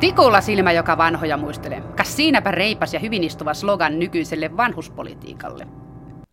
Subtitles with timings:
[0.00, 1.82] Tikulla silmä, joka vanhoja muistelee.
[1.96, 5.66] Kas siinäpä reipas ja hyvin istuva slogan nykyiselle vanhuspolitiikalle.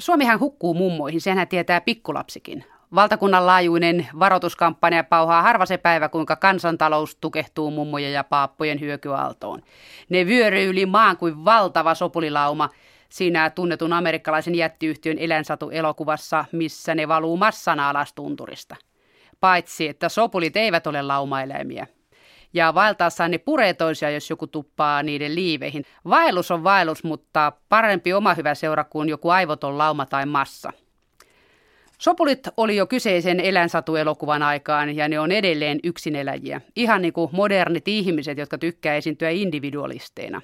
[0.02, 2.66] Suomihan hukkuu mummoihin, senhän tietää pikkulapsikin.
[2.96, 9.62] Valtakunnan laajuinen varoituskampanja pauhaa harva se päivä, kuinka kansantalous tukehtuu mummojen ja paappojen hyökyaaltoon.
[10.10, 12.70] Ne vyöryy yli maan kuin valtava sopulilauma
[13.10, 18.76] siinä tunnetun amerikkalaisen jättiyhtiön eläinsatu-elokuvassa, missä ne valuu massana alas tunturista.
[19.40, 21.88] Paitsi, että sopulit eivät ole laumaeläimiä.
[22.58, 25.86] Ja vaeltaessaan ne puree toisia, jos joku tuppaa niiden liiveihin.
[26.10, 30.74] Vaellus on vaellus, mutta parempi oma hyvä seura kuin joku aivoton lauma tai massa–
[31.98, 36.62] Sopulit oli jo kyseisen eläinsatuelokuvan aikaan ja ne on edelleen yksineläjiä.
[36.76, 40.42] Ihan niin kuin modernit ihmiset, jotka tykkää esiintyä individualisteina.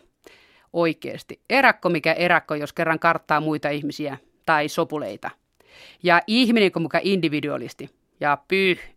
[0.73, 1.39] Oikeasti.
[1.49, 5.29] Erakko mikä erakko, jos kerran karttaa muita ihmisiä tai sopuleita.
[6.03, 7.89] Ja ihminen kuin muka individualisti.
[8.19, 8.92] Ja pyh.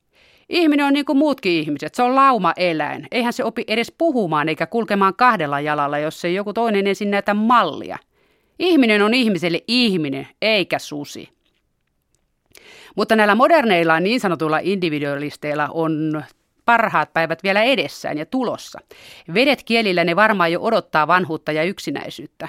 [0.49, 1.95] Ihminen on niin kuin muutkin ihmiset.
[1.95, 3.07] Se on lauma-eläin.
[3.11, 7.35] Eihän se opi edes puhumaan eikä kulkemaan kahdella jalalla, jos ei joku toinen ensin näytä
[7.35, 7.99] mallia.
[8.59, 11.29] Ihminen on ihmiselle ihminen, eikä susi.
[12.97, 16.23] Mutta näillä moderneilla niin sanotuilla individualisteilla on
[16.65, 18.81] parhaat päivät vielä edessään ja tulossa.
[19.35, 22.49] Vedet kielillä ne varmaan jo odottaa vanhuutta ja yksinäisyyttä.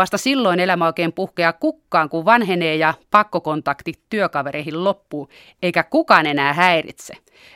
[0.00, 5.28] Vasta silloin elämä oikein puhkeaa kukkaan, kun vanhenee ja pakkokontakti työkavereihin loppuu,
[5.62, 7.14] eikä kukaan enää häiritse.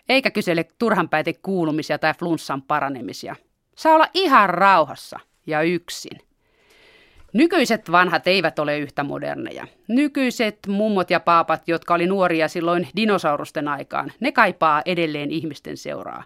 [0.09, 3.37] Eikä kysele turhanpäite kuulumisia tai flunssan paranemisia.
[3.77, 6.19] Saa olla ihan rauhassa ja yksin.
[7.33, 9.67] Nykyiset vanhat eivät ole yhtä moderneja.
[9.89, 16.25] Nykyiset mummot ja paapat, jotka oli nuoria silloin dinosaurusten aikaan, ne kaipaa edelleen ihmisten seuraa.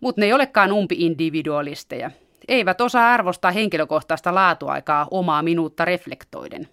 [0.00, 2.10] Mutta ne ei olekaan umpi-individualisteja.
[2.48, 6.68] Eivät osaa arvostaa henkilökohtaista laatuaikaa omaa minuutta reflektoiden.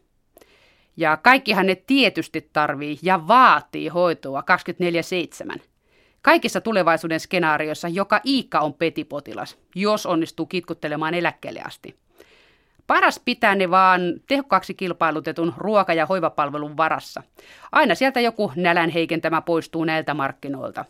[0.97, 4.43] Ja kaikkihan ne tietysti tarvii ja vaatii hoitoa
[5.55, 5.59] 24-7.
[6.21, 11.95] Kaikissa tulevaisuuden skenaarioissa joka iikka on petipotilas, jos onnistuu kitkuttelemaan eläkkeelle asti.
[12.87, 17.23] Paras pitää ne vaan tehokkaaksi kilpailutetun ruoka- ja hoivapalvelun varassa.
[17.71, 20.85] Aina sieltä joku nälän heikentämä poistuu näiltä markkinoilta.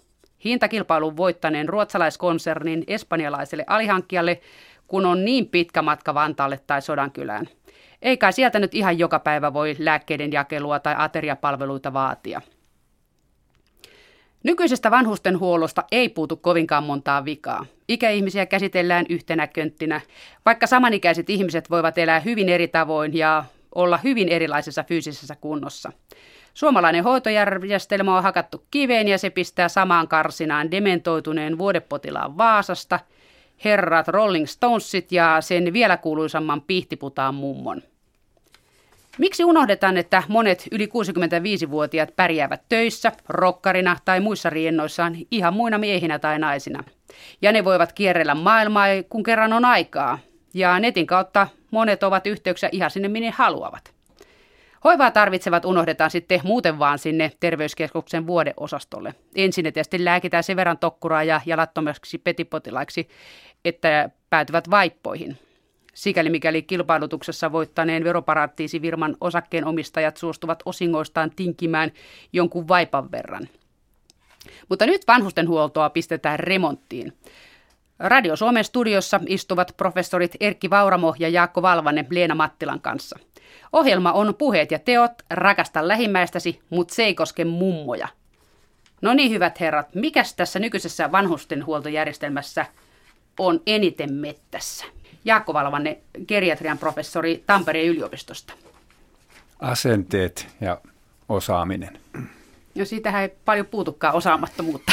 [0.45, 4.41] Hintakilpailun voittaneen ruotsalaiskonsernin espanjalaiselle alihankkijalle,
[4.89, 7.49] kun on niin pitkä matka Vantaalle tai Sodankylään.
[8.01, 12.41] Eikä sieltä nyt ihan joka päivä voi lääkkeiden jakelua tai ateriapalveluita vaatia.
[14.43, 17.65] Nykyisestä vanhustenhuollosta ei puutu kovinkaan montaa vikaa.
[17.87, 20.01] Ikäihmisiä käsitellään yhtenä könttinä,
[20.45, 23.45] vaikka samanikäiset ihmiset voivat elää hyvin eri tavoin ja
[23.75, 25.91] olla hyvin erilaisessa fyysisessä kunnossa.
[26.53, 32.99] Suomalainen hoitojärjestelmä on hakattu kiveen ja se pistää samaan karsinaan dementoituneen vuodepotilaan Vaasasta,
[33.65, 37.81] herrat Rolling Stonesit ja sen vielä kuuluisamman pihtiputaan mummon.
[39.17, 46.19] Miksi unohdetaan, että monet yli 65-vuotiaat pärjäävät töissä, rokkarina tai muissa riennoissaan ihan muina miehinä
[46.19, 46.83] tai naisina?
[47.41, 50.19] Ja ne voivat kierrellä maailmaa, kun kerran on aikaa.
[50.53, 53.98] Ja netin kautta monet ovat yhteyksiä ihan sinne, minne haluavat.
[54.83, 59.15] Hoivaa tarvitsevat unohdetaan sitten muuten vaan sinne terveyskeskuksen vuodeosastolle.
[59.35, 63.09] Ensin ne tietysti lääkitään sen verran tokkuraa ja jalattomiksi petipotilaiksi,
[63.65, 65.37] että päätyvät vaippoihin–
[65.99, 71.91] sikäli mikäli kilpailutuksessa voittaneen veroparatiisivirman osakkeenomistajat suostuvat osingoistaan tinkimään
[72.33, 73.49] jonkun vaipan verran.
[74.69, 77.13] Mutta nyt vanhustenhuoltoa pistetään remonttiin.
[77.99, 83.19] Radio Suomen studiossa istuvat professorit Erkki Vauramo ja Jaakko Valvanne Leena Mattilan kanssa.
[83.73, 88.07] Ohjelma on Puheet ja teot, rakasta lähimmäistäsi, mutta se ei koske mummoja.
[89.01, 92.65] No niin, hyvät herrat, mikäs tässä nykyisessä vanhustenhuoltojärjestelmässä
[93.39, 94.85] on eniten mettässä?
[95.25, 98.53] Jaakko Valvanne, geriatrian professori Tampereen yliopistosta.
[99.59, 100.81] Asenteet ja
[101.29, 101.99] osaaminen.
[102.75, 104.91] No siitähän ei paljon puutukaan osaamattomuutta.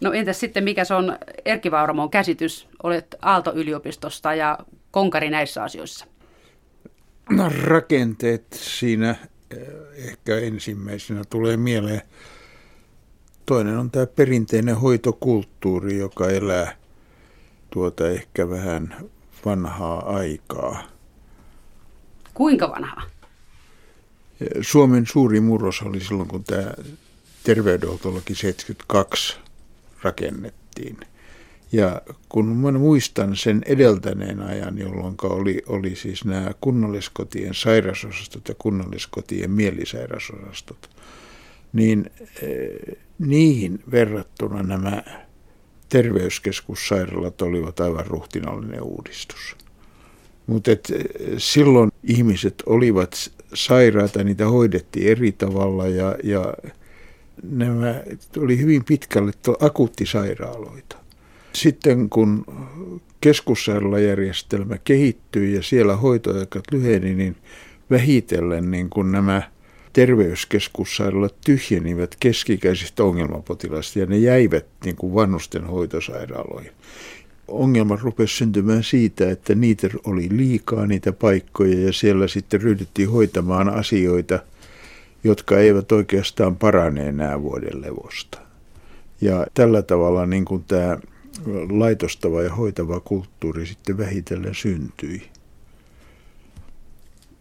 [0.00, 2.68] No entäs sitten, mikä se on Erkki Vauramon käsitys?
[2.82, 4.58] Olet Aalto-yliopistosta ja
[4.90, 6.06] konkari näissä asioissa.
[7.30, 9.10] No rakenteet siinä
[9.50, 9.58] eh,
[10.08, 12.02] ehkä ensimmäisenä tulee mieleen.
[13.46, 16.76] Toinen on tämä perinteinen hoitokulttuuri, joka elää
[17.70, 18.96] tuota ehkä vähän
[19.44, 20.82] vanhaa aikaa.
[22.34, 23.02] Kuinka vanhaa?
[24.60, 26.72] Suomen suuri murros oli silloin, kun tämä
[27.44, 29.36] terveydenhuoltolaki 72
[30.04, 30.96] rakennettiin.
[31.72, 38.54] Ja kun mä muistan sen edeltäneen ajan, jolloin oli, oli siis nämä kunnalliskotien sairasosastot ja
[38.58, 40.90] kunnalliskotien mielisairasosastot,
[41.72, 42.10] niin
[42.42, 45.02] eh, niihin verrattuna nämä
[45.88, 49.56] terveyskeskussairaalat olivat aivan ruhtinallinen uudistus.
[50.46, 50.78] Mutta eh,
[51.38, 56.54] silloin ihmiset olivat sairaita, niitä hoidettiin eri tavalla ja, ja
[57.42, 58.02] nämä
[58.38, 60.96] oli hyvin pitkälle akuuttisairaaloita.
[61.52, 62.44] Sitten kun
[63.20, 67.36] keskussairaalajärjestelmä kehittyi ja siellä hoitoaikat lyheni, niin
[67.90, 69.42] vähitellen niin kun nämä
[69.92, 76.72] terveyskeskussairaalat tyhjenivät keskikäisistä ongelmapotilaista ja ne jäivät niin kuin vanhusten hoitosairaaloihin.
[77.48, 83.68] Ongelma rupesi syntymään siitä, että niitä oli liikaa niitä paikkoja ja siellä sitten ryhdyttiin hoitamaan
[83.68, 84.38] asioita,
[85.24, 88.38] jotka eivät oikeastaan parane enää vuoden levosta.
[89.20, 90.98] Ja tällä tavalla niin kuin tämä
[91.70, 95.22] laitostava ja hoitava kulttuuri sitten vähitellen syntyi.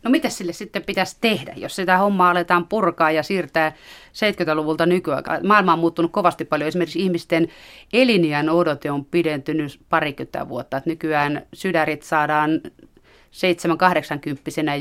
[0.04, 3.76] No mitä sille sitten pitäisi tehdä, jos sitä hommaa aletaan purkaa ja siirtää
[4.14, 5.48] 70-luvulta nykyaikaan?
[5.48, 6.68] Maailma on muuttunut kovasti paljon.
[6.68, 7.48] Esimerkiksi ihmisten
[7.94, 10.78] eliniän odote on pidentynyt parikymmentä vuotta.
[10.78, 12.70] Että nykyään sydärit saadaan 7-80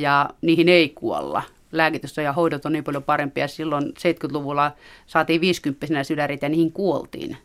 [0.01, 1.43] ja niihin ei kuolla.
[1.73, 3.49] Lääkitys ja hoidot on niin paljon parempia.
[3.49, 4.73] Silloin 70-luvulla
[5.07, 7.37] saatiin 50 sydärit ja niihin kuoltiin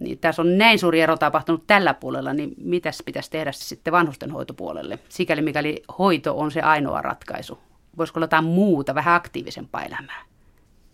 [0.00, 4.98] niin tässä on näin suuri ero tapahtunut tällä puolella, niin mitäs pitäisi tehdä sitten vanhustenhoitopuolelle,
[5.08, 7.58] sikäli mikäli hoito on se ainoa ratkaisu?
[7.98, 10.22] Voisiko olla jotain muuta, vähän aktiivisempaa elämää?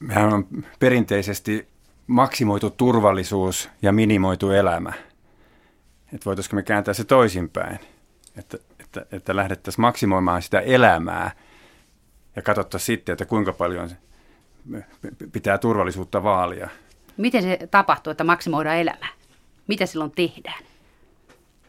[0.00, 0.46] Mehän on
[0.78, 1.69] perinteisesti
[2.06, 4.92] maksimoitu turvallisuus ja minimoitu elämä.
[6.14, 7.78] Että voitaisiko me kääntää se toisinpäin,
[8.36, 11.30] että, että, että lähdettäisiin maksimoimaan sitä elämää
[12.37, 13.90] ja katsottaisiin sitten, että kuinka paljon
[15.32, 16.69] pitää turvallisuutta vaalia–
[17.17, 19.08] Miten se tapahtuu, että maksimoidaan elämää?
[19.69, 20.64] Mitä silloin tehdään?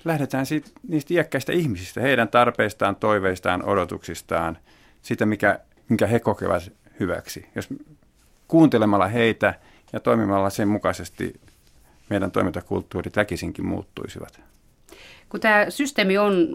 [0.05, 4.57] Lähdetään siitä, niistä iäkkäistä ihmisistä, heidän tarpeistaan, toiveistaan, odotuksistaan,
[5.01, 7.45] sitä, mikä, minkä he kokevat hyväksi.
[7.55, 7.69] Jos
[8.47, 9.53] kuuntelemalla heitä
[9.93, 11.41] ja toimimalla sen mukaisesti
[12.09, 14.41] meidän toimintakulttuurit väkisinkin muuttuisivat.
[15.29, 16.47] Kun tämä systeemi on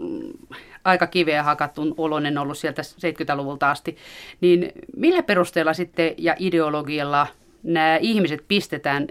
[0.83, 3.97] aika kiveä hakattu oloinen ollut sieltä 70-luvulta asti,
[4.41, 7.27] niin millä perusteella sitten ja ideologialla–
[7.63, 9.07] nämä ihmiset pistetään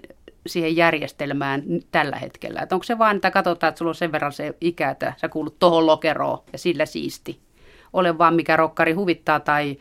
[0.47, 2.61] siihen järjestelmään tällä hetkellä?
[2.61, 5.29] Että onko se vain, että katsotaan, että sulla on sen verran se ikä, että sä
[5.29, 7.41] kuulut tohon lokeroon ja sillä siisti.
[7.93, 9.79] Ole vaan mikä rokkari huvittaa tai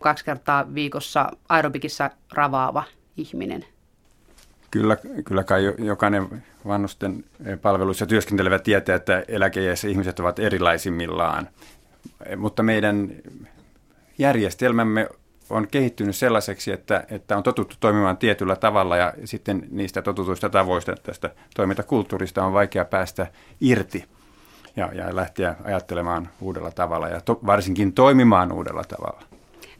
[0.00, 2.84] kaksi kertaa viikossa aerobikissa ravaava
[3.16, 3.64] ihminen.
[4.70, 7.24] Kyllä, kyllä kai jokainen vanhusten
[7.62, 11.48] palveluissa työskentelevä tietää, että eläkeiässä ihmiset ovat erilaisimmillaan.
[12.36, 13.10] Mutta meidän
[14.18, 15.08] järjestelmämme
[15.50, 20.94] on kehittynyt sellaiseksi, että, että on totuttu toimimaan tietyllä tavalla ja sitten niistä totutuista tavoista
[21.02, 23.26] tästä toimintakulttuurista on vaikea päästä
[23.60, 24.04] irti
[24.76, 29.29] ja, ja lähteä ajattelemaan uudella tavalla ja to, varsinkin toimimaan uudella tavalla.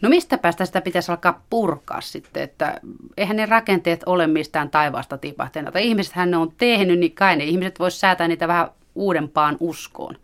[0.02, 2.80] No mistä päästä sitä pitäisi alkaa purkaa sitten, että
[3.16, 5.76] eihän ne rakenteet ole mistään taivaasta tipahtaneet.
[5.76, 10.16] Ihmisethän ne on tehnyt, niin kai ne ihmiset voisivat säätää niitä vähän uudempaan uskoon.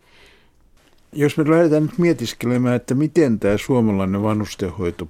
[1.13, 5.07] Jos me lähdetään nyt mietiskelemään, että miten tämä suomalainen vanhustenhoito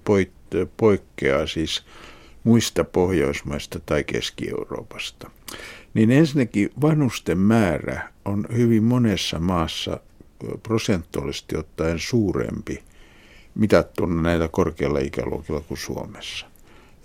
[0.78, 1.86] poikkeaa siis
[2.44, 5.30] muista Pohjoismaista tai Keski-Euroopasta,
[5.94, 10.00] niin ensinnäkin vanhusten määrä on hyvin monessa maassa
[10.64, 12.84] prosentuaalisesti ottaen suurempi
[13.57, 16.45] mitattuna näitä korkealla ikäluokilla kuin Suomessa.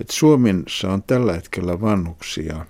[0.01, 2.67] Et Suomessa on tällä hetkellä vanhuksia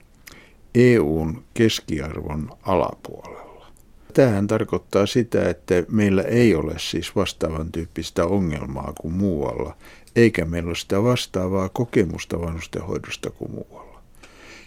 [0.75, 3.67] EUn keskiarvon alapuolella.
[4.15, 9.77] Tämähän tarkoittaa sitä, että meillä ei ole siis vastaavan tyyppistä ongelmaa kuin muualla,
[10.17, 14.03] eikä meillä ole sitä vastaavaa kokemusta vanhustenhoidosta kuin muualla.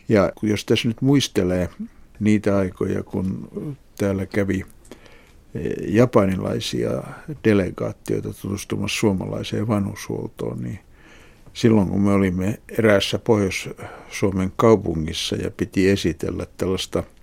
[0.09, 1.69] Ja jos tässä nyt muistelee
[2.19, 3.49] niitä aikoja, kun
[3.97, 4.65] täällä kävi
[5.87, 7.03] japanilaisia
[7.43, 10.79] delegaattioita tutustumassa suomalaiseen vanhushuoltoon, niin
[11.53, 17.03] silloin kun me olimme eräässä Pohjois-Suomen kaupungissa ja piti esitellä tällaista–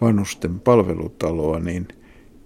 [0.00, 1.88] vanhusten palvelutaloa, niin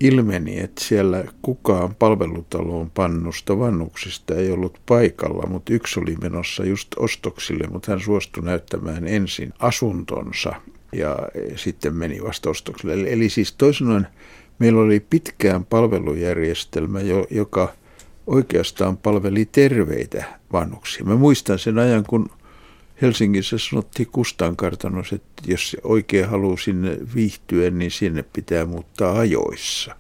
[0.00, 6.88] ilmeni, että siellä kukaan palvelutaloon pannusta vannuksista ei ollut paikalla, mutta yksi oli menossa just
[6.96, 10.52] ostoksille, mutta hän suostui näyttämään ensin asuntonsa
[10.92, 11.18] ja
[11.56, 13.12] sitten meni vasta ostoksille.
[13.12, 14.06] Eli, siis toisin
[14.58, 17.72] meillä oli pitkään palvelujärjestelmä, joka
[18.26, 21.04] oikeastaan palveli terveitä vanhuksia.
[21.04, 22.30] Mä muistan sen ajan, kun
[23.02, 29.96] Helsingissä sanottiin Kustan kartanossa, että jos oikein haluaa sinne viihtyä, niin sinne pitää muuttaa ajoissa.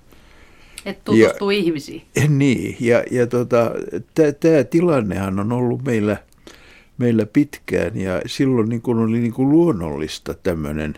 [0.84, 2.02] Että tutustuu ja, ihmisiin.
[2.28, 3.70] Niin, ja, ja tota,
[4.14, 6.16] tämä tilannehan on ollut meillä,
[6.98, 10.94] meillä pitkään, ja silloin niin kun oli niin kuin luonnollista tämmöinen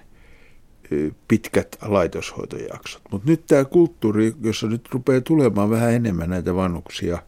[1.29, 3.03] pitkät laitoshoitojaksot.
[3.13, 7.19] Mutta nyt tämä kulttuuri, jossa nyt rupeaa tulemaan vähän enemmän näitä vanhuksia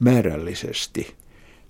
[0.00, 1.06] määrällisesti–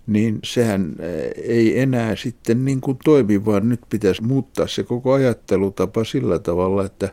[0.07, 5.13] niin sehän eh, ei enää sitten niin kuin toimi, vaan nyt pitäisi muuttaa se koko
[5.13, 7.09] ajattelutapa sillä tavalla, että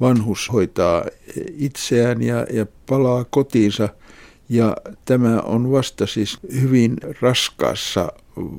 [0.00, 1.04] vanhus hoitaa
[1.58, 3.88] itseään ja, ja palaa kotiinsa.
[4.48, 8.12] Ja tämä on vasta siis hyvin raskaassa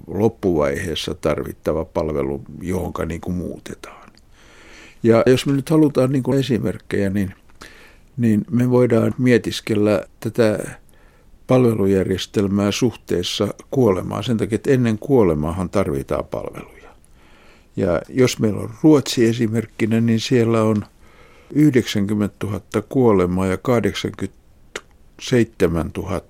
[0.07, 4.00] loppuvaiheessa tarvittava palvelu, johonka niin kuin muutetaan.
[5.03, 7.33] Ja jos me nyt halutaan niin kuin esimerkkejä, niin,
[8.17, 10.59] niin me voidaan mietiskellä tätä
[11.47, 14.23] palvelujärjestelmää suhteessa kuolemaan.
[14.23, 16.89] Sen takia, että ennen kuolemaahan tarvitaan palveluja.
[17.75, 20.85] Ja jos meillä on Ruotsi esimerkkinä, niin siellä on
[21.53, 26.21] 90 000 kuolemaa ja 87 000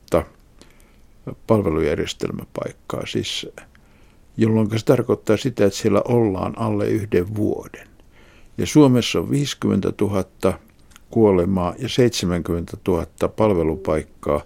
[1.48, 3.06] palvelujärjestelmäpaikkaa.
[3.06, 3.48] Siis,
[4.38, 7.91] jolloin se tarkoittaa sitä, että siellä ollaan alle yhden vuoden.
[8.58, 10.60] Ja Suomessa on 50 000
[11.10, 13.06] kuolemaa ja 70 000
[13.36, 14.42] palvelupaikkaa,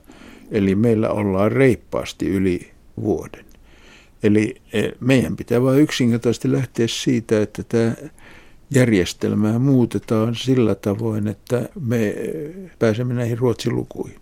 [0.51, 2.71] eli meillä ollaan reippaasti yli
[3.01, 3.45] vuoden.
[4.24, 7.93] Eli e, meidän pitää vain yksinkertaisesti lähteä siitä, että tämä
[8.69, 12.43] järjestelmää muutetaan sillä tavoin, että me e,
[12.79, 14.19] pääsemme näihin ruotsin lukuihin.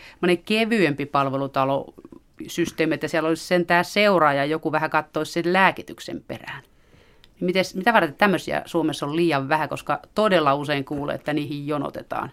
[0.46, 1.94] kevyempi palvelutalo
[2.48, 6.64] systeemi, että siellä olisi sentään seuraaja ja joku vähän katsoisi sen lääkityksen perään.
[7.40, 11.68] Niin mites, mitä varten tämmöisiä Suomessa on liian vähän, koska todella usein kuulee, että niihin
[11.68, 12.32] jonotetaan.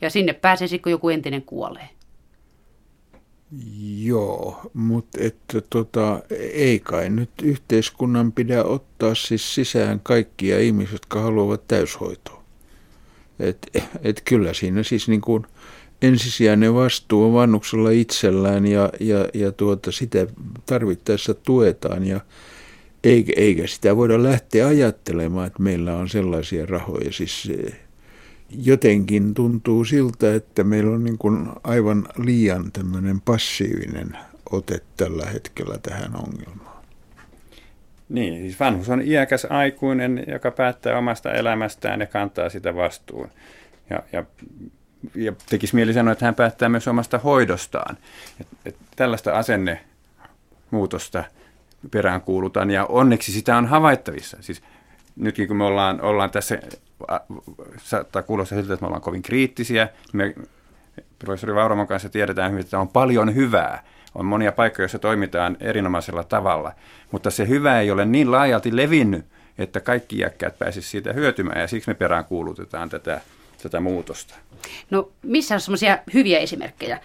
[0.00, 1.88] Ja sinne pääsisi, kun joku entinen kuolee.
[3.98, 6.22] Joo, mutta että tota,
[6.52, 12.44] ei kai nyt yhteiskunnan pidä ottaa siis sisään kaikkia ihmisiä, jotka haluavat täyshoitoa.
[13.38, 13.70] Et,
[14.02, 15.46] et kyllä siinä siis niin kuin
[16.02, 20.26] ensisijainen vastuu on vannuksella itsellään ja, ja, ja tuota, sitä
[20.66, 22.20] tarvittaessa tuetaan ja
[23.04, 27.12] eikä, eikä sitä voida lähteä ajattelemaan, että meillä on sellaisia rahoja.
[27.12, 27.52] Siis
[28.62, 34.18] jotenkin tuntuu siltä, että meillä on niin kuin aivan liian tämmöinen passiivinen
[34.52, 36.84] ote tällä hetkellä tähän ongelmaan.
[38.08, 43.28] Niin, siis vanhus on iäkäs aikuinen, joka päättää omasta elämästään ja kantaa sitä vastuun.
[43.90, 44.24] Ja, ja,
[45.14, 47.96] ja tekisi mieli sanoa, että hän päättää myös omasta hoidostaan.
[48.40, 51.24] Et, et tällaista asennemuutosta
[51.90, 54.36] peräänkuulutaan ja onneksi sitä on havaittavissa.
[54.40, 54.62] Siis
[55.16, 56.58] nytkin kun me ollaan, ollaan tässä
[57.82, 59.88] saattaa kuulostaa siltä, että me ollaan kovin kriittisiä.
[60.12, 60.34] Me
[61.18, 63.84] professori Vauramon kanssa tiedetään hyvin, että on paljon hyvää.
[64.14, 66.72] On monia paikkoja, joissa toimitaan erinomaisella tavalla,
[67.10, 69.24] mutta se hyvä ei ole niin laajalti levinnyt,
[69.58, 73.20] että kaikki iäkkäät pääsisivät siitä hyötymään, ja siksi me perään kuulutetaan tätä,
[73.62, 74.34] tätä muutosta.
[74.90, 77.00] No missä on semmoisia hyviä esimerkkejä,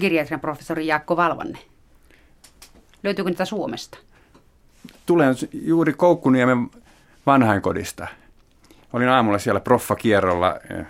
[0.00, 1.58] geriatrian professori Jaakko Valvanne?
[3.02, 3.98] Löytyykö niitä Suomesta?
[5.06, 6.70] Tulen juuri Koukkuniemen
[7.26, 8.06] vanhainkodista–
[8.92, 10.86] olin aamulla siellä proffa-kierrolla eh,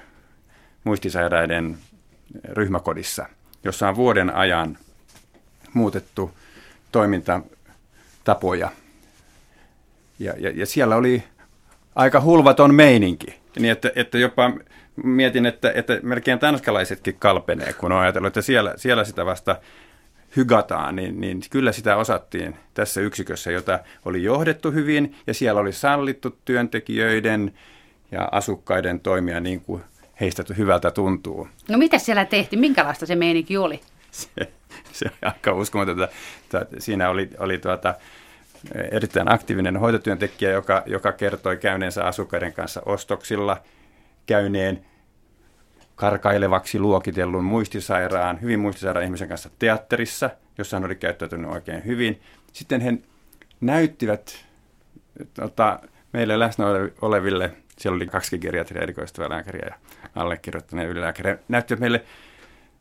[0.84, 1.78] muistisairaiden
[2.44, 3.26] ryhmäkodissa,
[3.64, 4.78] jossa on vuoden ajan
[5.74, 6.30] muutettu
[6.92, 8.70] toimintatapoja.
[10.18, 11.22] Ja, ja, ja siellä oli
[11.94, 14.52] aika hulvaton meininki, niin että, että jopa
[15.04, 19.56] mietin, että, että melkein tanskalaisetkin kalpenee, kun on ajatellut, että siellä, siellä sitä vasta
[20.36, 25.72] hygataan, niin, niin kyllä sitä osattiin tässä yksikössä, jota oli johdettu hyvin ja siellä oli
[25.72, 27.52] sallittu työntekijöiden
[28.10, 29.82] ja asukkaiden toimia niin kuin
[30.20, 31.48] heistä hyvältä tuntuu.
[31.68, 32.60] No mitä siellä tehtiin?
[32.60, 33.80] Minkälaista se meininki oli?
[34.10, 34.28] Se,
[34.92, 36.08] se on aika uskomatonta.
[36.78, 37.94] Siinä oli, oli tuota,
[38.90, 43.56] erittäin aktiivinen hoitotyöntekijä, joka, joka kertoi käyneensä asukkaiden kanssa ostoksilla,
[44.26, 44.84] käyneen
[45.96, 52.20] karkailevaksi luokitellun muistisairaan, hyvin muistisairaan ihmisen kanssa teatterissa, jossa hän oli käyttäytynyt oikein hyvin.
[52.52, 52.94] Sitten he
[53.60, 54.44] näyttivät
[55.34, 55.80] tota,
[56.12, 56.64] meille läsnä
[57.02, 59.74] oleville siellä oli kaksi geriatria erikoistuvaa lääkäriä ja
[60.14, 61.38] allekirjoittaneen ylilääkäriä.
[61.48, 62.04] Näyttivät meille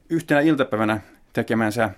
[0.09, 1.01] yhtenä iltapäivänä
[1.33, 1.89] tekemänsä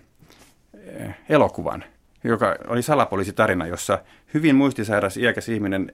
[0.84, 1.84] eh, elokuvan,
[2.24, 4.00] joka oli salapoliisitarina, jossa
[4.34, 5.92] hyvin muistisairas iäkäs ihminen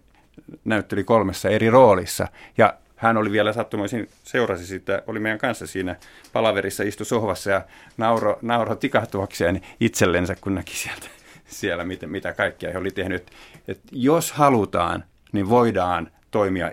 [0.65, 2.27] näytteli kolmessa eri roolissa.
[2.57, 5.95] Ja hän oli vielä sattumoisin, seurasi sitä, oli meidän kanssa siinä
[6.33, 7.61] palaverissa, istui sohvassa ja
[7.97, 11.07] nauro, nauro tikahtuakseen itsellensä, kun näki sieltä
[11.45, 13.31] siellä, mitä, mitä kaikkea he oli tehnyt.
[13.67, 16.71] Et jos halutaan, niin voidaan toimia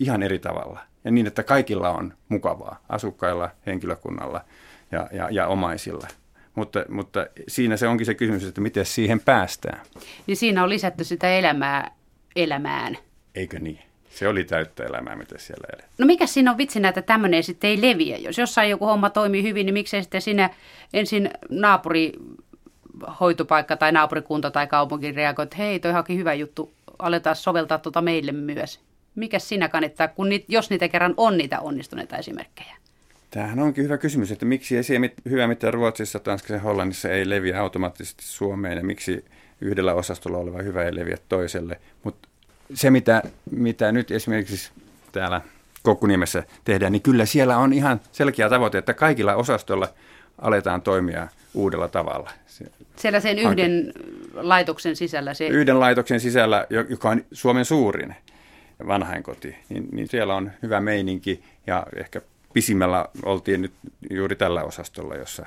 [0.00, 0.80] ihan eri tavalla.
[1.04, 4.44] Ja niin, että kaikilla on mukavaa, asukkailla, henkilökunnalla
[4.92, 6.08] ja, ja, ja omaisilla.
[6.54, 9.80] mutta, mutta siinä se onkin se kysymys, että miten siihen päästään.
[10.26, 11.90] Niin siinä on lisätty sitä elämää
[12.36, 12.98] elämään.
[13.34, 13.93] Eikö niin?
[14.14, 15.90] Se oli täyttä elämää, mitä siellä eletään.
[15.98, 18.16] No mikä siinä on vitsinä, että tämmöinen sitten ei leviä?
[18.16, 20.50] Jos jossain joku homma toimii hyvin, niin miksei sitten sinne
[20.92, 22.12] ensin naapuri
[23.20, 28.02] hoitopaikka tai naapurikunta tai kaupunki reagoi, että hei, toi haki hyvä juttu, aletaan soveltaa tuota
[28.02, 28.80] meille myös.
[29.14, 32.76] Mikä sinä kannattaa, kun niitä, jos niitä kerran on niitä onnistuneita esimerkkejä?
[33.30, 37.30] Tämähän onkin hyvä kysymys, että miksi ei mit, hyvä, mitä Ruotsissa, Tanskassa ja Hollannissa ei
[37.30, 39.24] leviä automaattisesti Suomeen ja miksi
[39.60, 41.80] yhdellä osastolla oleva hyvä ei leviä toiselle.
[42.02, 42.28] Mutta
[42.74, 44.70] se, mitä, mitä nyt esimerkiksi
[45.12, 45.40] täällä
[45.82, 49.88] Kokkuniemessä tehdään, niin kyllä siellä on ihan selkeä tavoite, että kaikilla osastolla
[50.38, 52.30] aletaan toimia uudella tavalla.
[52.96, 54.42] Siellä sen yhden hanke.
[54.42, 55.34] laitoksen sisällä?
[55.34, 55.46] Se...
[55.46, 58.14] Yhden laitoksen sisällä, joka on Suomen suurin
[58.86, 62.20] vanhainkoti, niin, niin siellä on hyvä meininki ja ehkä
[62.52, 63.72] pisimmällä oltiin nyt
[64.10, 65.46] juuri tällä osastolla, jossa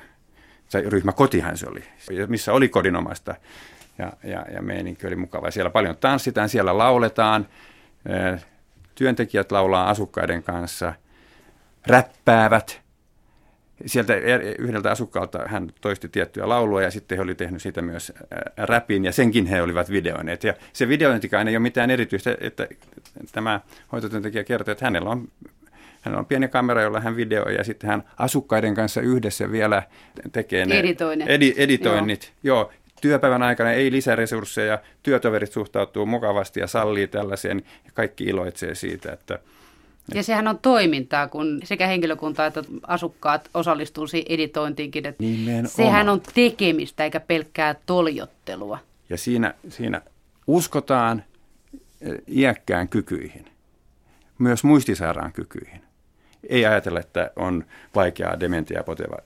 [0.68, 1.82] se ryhmä kotihan se oli,
[2.26, 3.34] missä oli kodinomaista
[3.98, 5.50] ja, ja, ja meininki oli mukava.
[5.50, 7.48] Siellä paljon tanssitaan, siellä lauletaan,
[8.94, 10.94] työntekijät laulaa asukkaiden kanssa,
[11.86, 12.80] räppäävät.
[13.86, 14.14] Sieltä
[14.58, 18.12] yhdeltä asukkaalta hän toisti tiettyjä lauluja ja sitten he oli tehnyt siitä myös
[18.56, 20.44] räpin ja senkin he olivat videoineet.
[20.44, 22.68] Ja se videointikaan ei ole mitään erityistä, että
[23.32, 23.60] tämä
[23.92, 25.28] hoitotyöntekijä kertoo, että hänellä on
[26.00, 29.82] Hänellä on pieni kamera, jolla hän videoi ja sitten hän asukkaiden kanssa yhdessä vielä
[30.32, 30.78] tekee ne
[31.26, 32.32] edi, editoinnit.
[32.42, 32.56] Joo.
[32.56, 39.12] Joo, työpäivän aikana ei lisäresursseja, työtoverit suhtautuu mukavasti ja sallii tällaiseen ja kaikki iloitsee siitä,
[39.12, 39.38] että
[40.14, 45.06] ja sehän on toimintaa, kun sekä henkilökunta että asukkaat osallistuu siihen editointiinkin.
[45.06, 45.24] Että
[45.66, 48.78] sehän on tekemistä eikä pelkkää toljottelua.
[49.10, 50.02] Ja siinä, siinä
[50.46, 51.24] uskotaan
[52.00, 53.44] eh, iäkkään kykyihin,
[54.38, 55.80] myös muistisairaan kykyihin.
[56.48, 57.64] Ei ajatella, että on
[57.94, 59.16] vaikeaa dementiaa poteva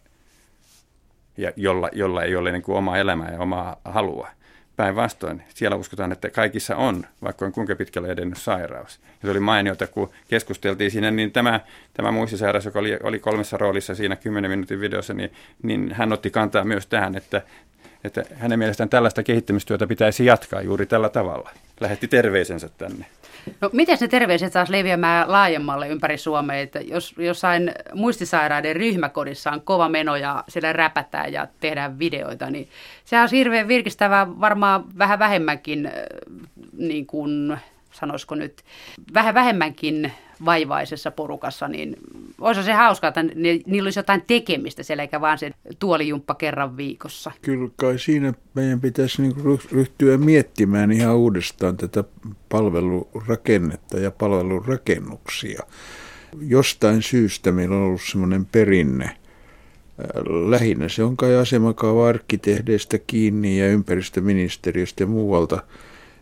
[1.42, 4.28] ja jolla, jolla ei ole niin kuin omaa elämää ja omaa halua.
[4.76, 9.00] Päinvastoin, siellä uskotaan, että kaikissa on, vaikka on kuinka pitkälle edennyt sairaus.
[9.02, 11.60] Ja se oli mainiota, kun keskusteltiin siinä, niin tämä,
[11.94, 16.30] tämä muistisairas, joka oli, oli kolmessa roolissa siinä 10 minuutin videossa, niin, niin hän otti
[16.30, 17.42] kantaa myös tähän, että,
[18.04, 21.50] että hänen mielestään tällaista kehittämistyötä pitäisi jatkaa juuri tällä tavalla.
[21.80, 23.06] Lähetti terveisensä tänne.
[23.60, 29.60] No miten ne terveiset saisi leviämään laajemmalle ympäri Suomea, että jos jossain muistisairaiden ryhmäkodissa on
[29.60, 32.68] kova meno ja siellä räpätään ja tehdään videoita, niin
[33.04, 35.92] sehän on hirveän virkistävää varmaan vähän vähemmänkin, äh,
[36.78, 37.58] niin kuin
[37.92, 38.62] sanoisiko nyt,
[39.14, 40.12] vähän vähemmänkin
[40.44, 41.96] vaivaisessa porukassa, niin
[42.40, 43.22] olisi se hauskaa, että
[43.66, 47.32] niillä olisi jotain tekemistä siellä, eikä vaan se tuolijumppa kerran viikossa.
[47.42, 49.34] Kyllä kai siinä meidän pitäisi niin
[49.72, 52.04] ryhtyä miettimään ihan uudestaan tätä
[52.48, 55.62] palvelurakennetta ja palvelurakennuksia.
[56.40, 59.16] Jostain syystä meillä on ollut semmoinen perinne, äh,
[60.50, 65.62] lähinnä se on kai asemakaava arkkitehdeistä kiinni ja ympäristöministeriöstä ja muualta,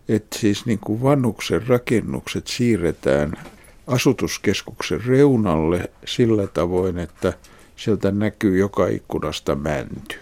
[0.08, 3.32] että siis niin kuin vannuksen rakennukset siirretään
[3.90, 7.32] asutuskeskuksen reunalle sillä tavoin, että
[7.76, 10.16] sieltä näkyy joka ikkunasta mänty.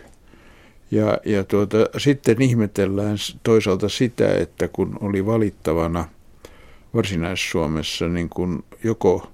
[0.91, 6.05] Ja, ja tuota, sitten ihmetellään toisaalta sitä, että kun oli valittavana
[6.95, 9.31] Varsinais-Suomessa niin kun joko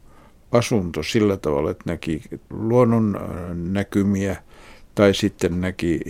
[0.52, 4.36] asunto sillä tavalla, että näki luonnon äh, näkymiä
[4.94, 6.00] tai sitten näki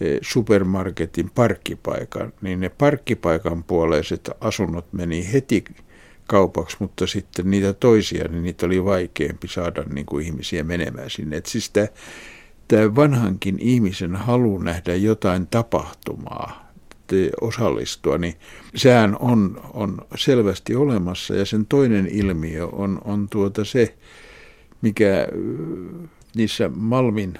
[0.00, 5.64] e, supermarketin parkkipaikan, niin ne parkkipaikan puoleiset asunnot meni heti
[6.30, 11.36] kaupaksi, mutta sitten niitä toisia, niin niitä oli vaikeampi saada niin kuin ihmisiä menemään sinne.
[11.36, 11.86] Et siis tämä,
[12.68, 16.72] tämä vanhankin ihmisen halu nähdä jotain tapahtumaa,
[17.40, 18.34] osallistua, niin
[18.74, 21.34] sehän on, on selvästi olemassa.
[21.34, 23.94] Ja sen toinen ilmiö on, on tuota se,
[24.82, 25.28] mikä
[26.36, 27.34] niissä Malmin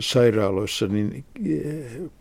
[0.00, 1.24] sairaaloissa, niin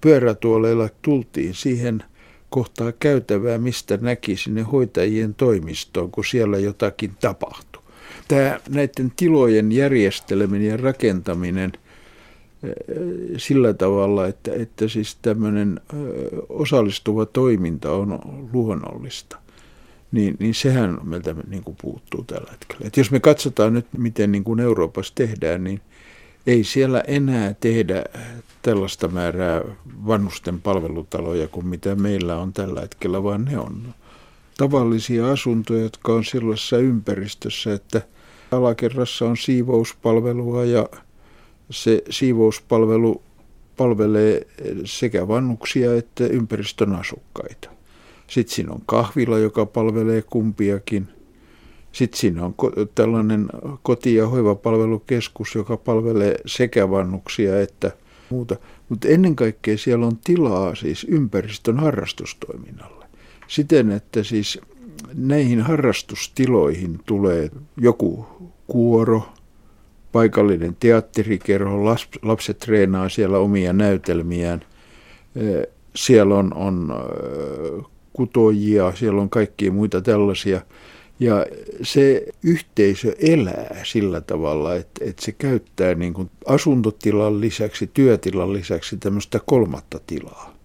[0.01, 2.03] pyörätuoleilla tultiin siihen–
[2.51, 7.81] kohtaa käytävää, mistä näki sinne hoitajien toimistoon, kun siellä jotakin tapahtui.
[8.27, 11.71] Tämä näiden tilojen järjesteleminen ja rakentaminen
[12.63, 12.73] eh,
[13.37, 15.99] sillä tavalla, että, että siis tämmöinen eh,
[16.49, 18.19] osallistuva toiminta on
[18.53, 19.37] luonnollista,
[20.11, 22.87] niin, niin sehän meiltä niin kuin puuttuu tällä hetkellä.
[22.87, 25.81] Et jos me katsotaan nyt, miten niin kuin Euroopassa tehdään, niin
[26.47, 28.03] ei siellä enää tehdä
[28.61, 29.61] tällaista määrää
[30.07, 33.93] vanhusten palvelutaloja kuin mitä meillä on tällä hetkellä, vaan ne on
[34.57, 38.01] tavallisia asuntoja, jotka on sellaisessa ympäristössä, että
[38.51, 40.89] alakerrassa on siivouspalvelua ja
[41.69, 43.21] se siivouspalvelu
[43.77, 44.47] palvelee
[44.85, 47.69] sekä vannuksia että ympäristön asukkaita.
[48.27, 51.07] Sitten siinä on kahvila, joka palvelee kumpiakin–
[51.91, 52.55] sitten siinä on
[52.95, 53.49] tällainen
[53.83, 57.91] koti- ja hoivapalvelukeskus, joka palvelee sekä vannuksia että
[58.31, 58.55] muuta.
[58.89, 63.05] Mutta ennen kaikkea siellä on tilaa siis ympäristön harrastustoiminnalle.
[63.47, 64.61] Siten, että siis
[65.13, 68.25] näihin harrastustiloihin tulee joku
[68.67, 69.23] kuoro,
[70.11, 71.85] paikallinen teatterikerho,
[72.21, 74.61] lapset treenaa siellä omia näytelmiään.
[75.95, 76.93] Siellä on, on
[78.13, 80.61] kutojia, siellä on kaikkia muita tällaisia.
[81.21, 81.45] Ja
[81.83, 88.97] se yhteisö elää sillä tavalla, että, että se käyttää niin kuin asuntotilan lisäksi, työtilan lisäksi
[88.97, 90.57] tämmöistä kolmatta tilaa.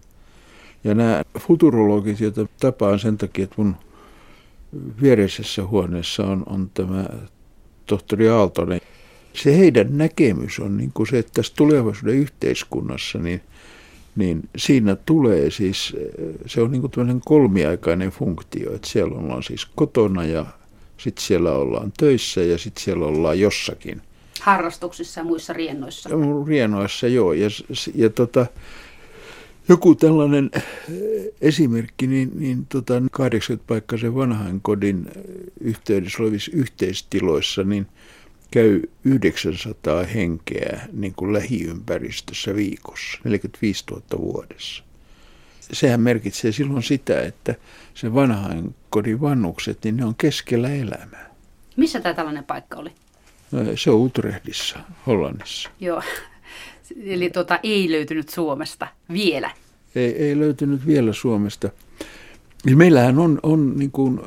[0.84, 3.76] Ja nämä futurologit, joita tapaan sen takia, että mun
[5.02, 7.04] viereisessä huoneessa on, on tämä
[7.86, 8.80] tohtori Aaltonen.
[9.32, 13.40] Se heidän näkemys on niin kuin se, että tässä tulevaisuuden yhteiskunnassa, niin,
[14.16, 15.96] niin siinä tulee siis,
[16.46, 20.46] se on niin kuin tämmöinen kolmiaikainen funktio, että siellä ollaan siis kotona ja
[20.98, 24.02] sitten siellä ollaan töissä ja sitten siellä ollaan jossakin.
[24.40, 26.10] Harrastuksissa ja muissa riennoissa.
[26.46, 27.32] Riennoissa, joo.
[27.32, 27.48] Ja,
[27.94, 28.46] ja tota,
[29.68, 30.62] joku tällainen eh,
[31.40, 35.22] esimerkki, niin, niin tota 80-paikkaisen vanhan kodin eh,
[35.60, 37.86] yhteydessä olevissa yhteistiloissa, niin
[38.56, 44.84] käy 900 henkeä niin kuin lähiympäristössä viikossa, 45 000 vuodessa.
[45.60, 47.54] Sehän merkitsee silloin sitä, että
[47.94, 51.30] se vanhan kodin vannukset, niin ne on keskellä elämää.
[51.76, 52.90] Missä tämä tällainen paikka oli?
[53.74, 55.70] Se on Utrechtissa, Hollannissa.
[55.80, 56.02] Joo,
[57.04, 59.50] Eli tuota, ei löytynyt Suomesta vielä.
[59.94, 61.70] Ei, ei löytynyt vielä Suomesta.
[62.74, 64.20] Meillähän on, on niin kuin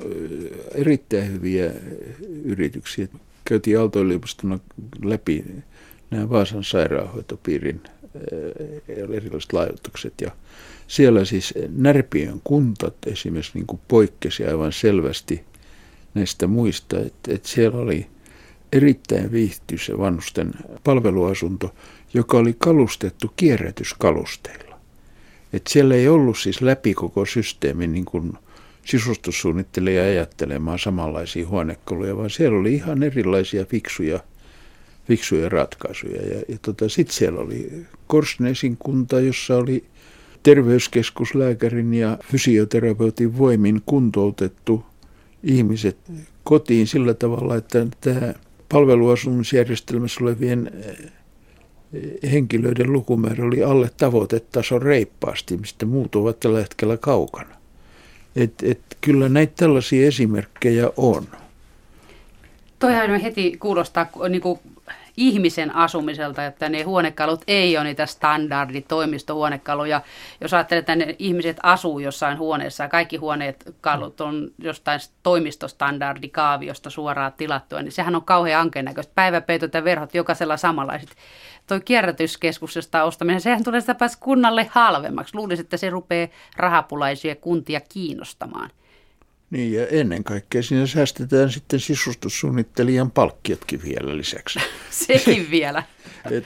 [0.76, 1.72] erittäin hyviä
[2.44, 3.08] yrityksiä.
[3.50, 4.00] Käytiin aalto
[5.04, 5.46] läpi
[6.12, 7.82] nämä Vaasan sairaanhoitopiirin
[8.88, 10.14] erilaiset laajoitukset.
[10.22, 10.32] Ja
[10.88, 15.44] siellä siis Närpiön kuntat esimerkiksi niin kuin poikkesi aivan selvästi
[16.14, 18.08] näistä muista, että, että siellä oli
[18.72, 21.76] erittäin viihtyisä vanhusten palveluasunto,
[22.14, 24.80] joka oli kalustettu kierrätyskalusteilla.
[25.54, 28.34] Et siellä ei ollut siis läpi koko systeemin niin kuin
[28.90, 34.20] sisustussuunnittelija ajattelemaan samanlaisia huonekaluja, vaan siellä oli ihan erilaisia fiksuja,
[35.08, 36.22] fiksuja ratkaisuja.
[36.22, 39.86] Ja, ja tota, sitten siellä oli Korsnesin kunta, jossa oli
[40.44, 44.86] terveyskeskuslääkärin ja fysioterapeutin voimin kuntoutettu
[45.44, 45.98] ihmiset
[46.44, 48.34] kotiin sillä tavalla, että tämä
[48.70, 50.72] palveluasumisjärjestelmässä olevien
[52.32, 57.59] henkilöiden lukumäärä oli alle tavoitetason reippaasti, mistä muut ovat tällä hetkellä kaukana.
[58.36, 61.28] Et, et kyllä näitä tällaisia esimerkkejä on.
[62.80, 64.60] Toihan heti kuulostaa niin kuin
[65.20, 70.02] ihmisen asumiselta, että ne huonekalut ei ole niitä standarditoimistohuonekaluja.
[70.42, 76.90] Jos ajattelee, että ne ihmiset asuu jossain huoneessa ja kaikki huoneet kalut on jostain toimistostandardikaaviosta
[76.90, 79.12] suoraan tilattua, niin sehän on kauhean ankeen näköistä.
[79.16, 81.10] Päiväpeitot ja verhot jokaisella samanlaiset.
[81.70, 85.36] Tuo kierrätyskeskus, josta ostaminen, sehän tulee sitä päästä kunnalle halvemmaksi.
[85.36, 86.28] Luulisin, että se rupeaa
[86.58, 88.70] rahapulaisia kuntia kiinnostamaan.
[89.50, 94.60] Niin ja ennen kaikkea siinä säästetään sitten sisustussuunnittelijan palkkiotkin vielä lisäksi.
[94.90, 95.84] Sekin vielä.
[96.32, 96.46] Et,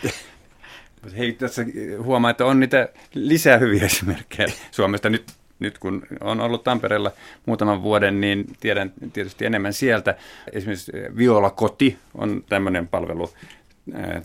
[1.18, 1.66] Hei, tässä
[2.04, 5.10] huomaa, että on niitä lisää hyviä esimerkkejä Suomesta.
[5.10, 7.12] Nyt, nyt kun on ollut Tampereella
[7.46, 10.16] muutaman vuoden, niin tiedän tietysti enemmän sieltä.
[10.54, 13.30] Esimerkiksi Viola Koti on tämmöinen palvelu.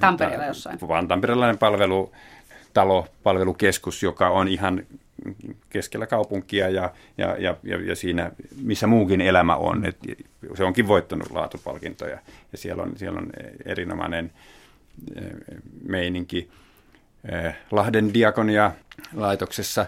[0.01, 0.79] Tampereella jossain.
[0.88, 2.12] Vaan tamperelainen palvelu,
[2.75, 4.83] talo, palvelukeskus, joka on ihan
[5.71, 8.31] keskellä kaupunkia ja, ja, ja, ja siinä,
[8.62, 9.87] missä muukin elämä on.
[9.87, 9.97] Et
[10.55, 12.18] se onkin voittanut laatupalkintoja
[12.53, 13.31] ja siellä on, siellä on
[13.64, 14.33] erinomainen
[15.88, 16.51] meininki.
[17.71, 18.73] Lahden diakonia
[19.14, 19.87] laitoksessa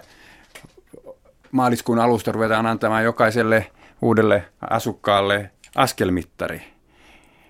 [1.51, 6.61] maaliskuun alusta ruvetaan antamaan jokaiselle uudelle asukkaalle askelmittari–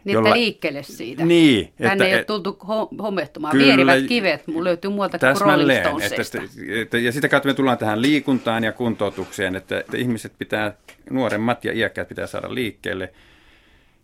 [0.04, 0.34] niin, jolla...
[0.34, 1.26] liikkeelle siitä.
[1.26, 1.74] Niin.
[1.78, 2.58] Tänne että, ei ole tultu
[3.02, 3.52] homehtumaan.
[3.52, 6.42] Kyllä, Vierivät kivet mun löytyy muualta kuin Rolling että,
[6.82, 10.74] että, ja sitä kautta me tullaan tähän liikuntaan ja kuntoutukseen, että, että ihmiset pitää,
[11.10, 13.14] nuoremmat ja iäkkäät pitää saada liikkeelle.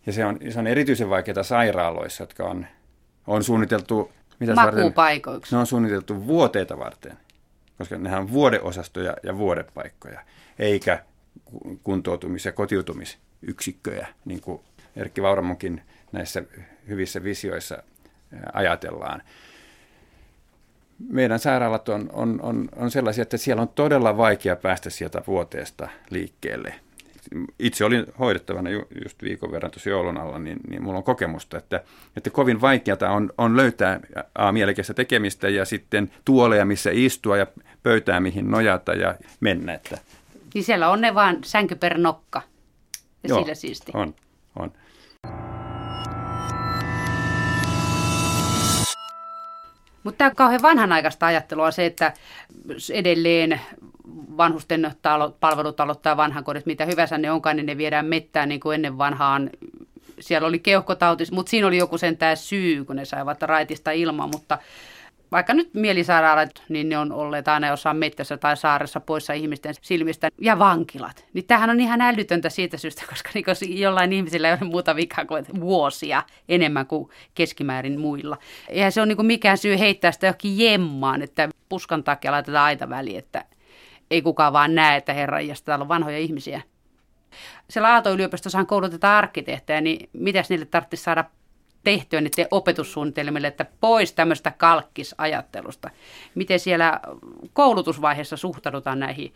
[0.06, 2.66] Ja se on, se on erityisen vaikeaa sairaaloissa, jotka on,
[3.26, 4.12] on suunniteltu...
[4.38, 5.54] Mitä Makuupaikoiksi.
[5.54, 7.12] Ne on suunniteltu vuoteita varten,
[7.78, 10.20] koska nehän on vuodeosastoja ja vuodepaikkoja,
[10.58, 11.04] eikä
[11.82, 14.60] kuntoutumis- ja kotiutumisyksikköjä, niin kuin
[14.98, 15.82] Erkki Vauramonkin
[16.12, 16.42] näissä
[16.88, 17.82] hyvissä visioissa
[18.52, 19.22] ajatellaan.
[21.08, 25.88] Meidän sairaalat on, on, on, on sellaisia, että siellä on todella vaikea päästä sieltä vuoteesta
[26.10, 26.74] liikkeelle.
[27.58, 31.58] Itse olin hoidettavana ju, just viikon verran tuossa joulun alla, niin, niin mulla on kokemusta,
[31.58, 31.84] että,
[32.16, 34.00] että kovin vaikeata on, on löytää
[34.34, 37.46] a, mielekästä tekemistä ja sitten tuoleja, missä istua ja
[37.82, 39.74] pöytää, mihin nojata ja mennä.
[39.74, 39.98] Että.
[40.54, 42.42] Niin siellä on ne vaan sänky per nokka
[43.22, 43.92] ja Joo, sillä siisti.
[43.94, 44.14] on,
[44.56, 44.72] on.
[50.08, 52.12] Mutta tämä kauhean vanhanaikaista ajattelua se, että
[52.92, 53.60] edelleen
[54.36, 58.74] vanhusten talot, palvelutalot tai vanhankodit, mitä hyvänsä ne onkaan, niin ne viedään mettään niin kuin
[58.74, 59.50] ennen vanhaan.
[60.20, 64.58] Siellä oli keuhkotautis, mutta siinä oli joku sentään syy, kun ne saivat raitista ilmaa, mutta
[65.32, 70.28] vaikka nyt mielisairaalat, niin ne on olleet aina jossain mettässä tai saaressa poissa ihmisten silmistä.
[70.40, 71.24] Ja vankilat.
[71.32, 75.24] Niin tämähän on ihan älytöntä siitä syystä, koska niin jollain ihmisillä ei ole muuta vikaa
[75.24, 78.38] kuin vuosia enemmän kuin keskimäärin muilla.
[78.68, 82.88] Eihän se ole niin mikään syy heittää sitä johonkin jemmaan, että puskan takia laitetaan aita
[82.88, 83.44] väliin, että
[84.10, 86.62] ei kukaan vaan näe, että herra, ja täällä on vanhoja ihmisiä.
[87.70, 91.24] Siellä Aalto-yliopistossahan koulutetaan arkkitehtejä, niin mitäs niille tarvitsisi saada
[91.84, 95.90] tehtyä niiden opetussuunnitelmille, että pois tämmöistä kalkkisajattelusta.
[96.34, 97.00] Miten siellä
[97.52, 99.34] koulutusvaiheessa suhtaudutaan näihin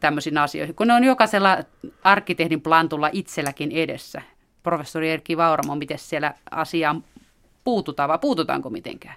[0.00, 1.58] tämmöisiin asioihin, kun ne on jokaisella
[2.04, 4.22] arkkitehdin plantulla itselläkin edessä.
[4.62, 7.04] Professori Erkki Vauramo, miten siellä asiaan
[7.64, 9.16] puututaan vai puututaanko mitenkään?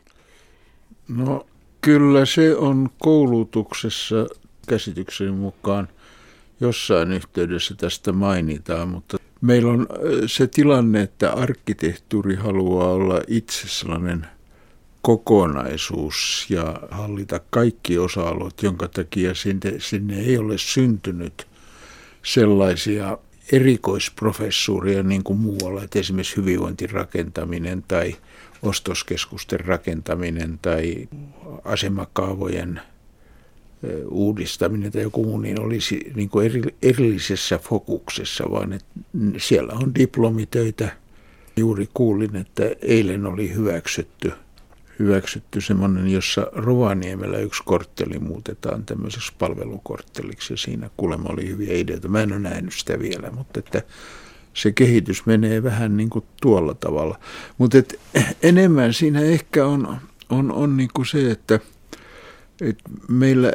[1.08, 1.46] No
[1.82, 4.16] kyllä se on koulutuksessa
[4.68, 5.88] käsitykseni mukaan
[6.60, 9.88] jossain yhteydessä tästä mainitaan, mutta meillä on
[10.26, 14.28] se tilanne, että arkkitehtuuri haluaa olla itse sellainen
[15.02, 21.48] kokonaisuus ja hallita kaikki osa-alueet, jonka takia sinne, sinne ei ole syntynyt
[22.24, 23.18] sellaisia
[23.52, 28.16] erikoisprofessuuria niin kuin muualla, että esimerkiksi hyvinvointirakentaminen tai
[28.62, 31.08] ostoskeskusten rakentaminen tai
[31.64, 32.82] asemakaavojen
[34.10, 38.88] uudistaminen tai joku muu, niin olisi niin kuin eri, erillisessä fokuksessa, vaan että
[39.38, 40.92] siellä on diplomitöitä.
[41.58, 44.32] Juuri kuulin, että eilen oli hyväksytty,
[45.00, 52.08] hyväksytty semmoinen, jossa Rovaniemellä yksi kortteli muutetaan tämmöiseksi palvelukortteliksi ja siinä kuulemma oli hyviä ideoita.
[52.08, 53.82] Mä en ole nähnyt sitä vielä, mutta että
[54.54, 57.20] se kehitys menee vähän niin kuin tuolla tavalla.
[57.58, 57.78] Mutta
[58.44, 59.98] enemmän siinä ehkä on,
[60.30, 61.60] on, on niin kuin se, että–
[62.62, 63.52] et meillä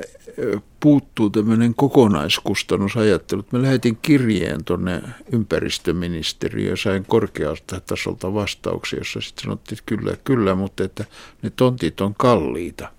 [0.80, 3.44] puuttuu tämmöinen kokonaiskustannusajattelu.
[3.52, 10.16] Mä lähetin kirjeen tuonne ympäristöministeriöön ja sain korkealta tasolta vastauksia, jossa sitten sanottiin, että kyllä,
[10.24, 11.04] kyllä, mutta että
[11.42, 12.92] ne tontit on kalliita.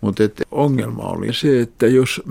[0.00, 2.22] Mutta ongelma oli se, että jos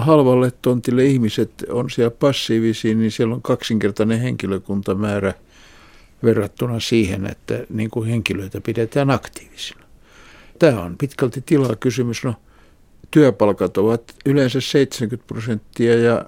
[0.00, 5.34] halvalle tontille ihmiset on siellä passiivisia, niin siellä on kaksinkertainen henkilökuntamäärä
[6.22, 9.80] verrattuna siihen, että niin kuin henkilöitä pidetään aktiivisina.
[10.58, 12.24] Tämä on pitkälti tilaa kysymys.
[12.24, 12.34] No,
[13.10, 16.24] työpalkat ovat yleensä 70 prosenttia ja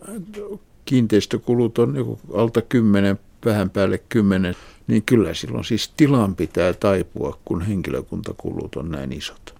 [0.84, 7.38] kiinteistökulut on joku alta 10, vähän päälle 10, niin kyllä silloin siis tilan pitää taipua,
[7.44, 9.54] kun henkilökuntakulut on näin isot.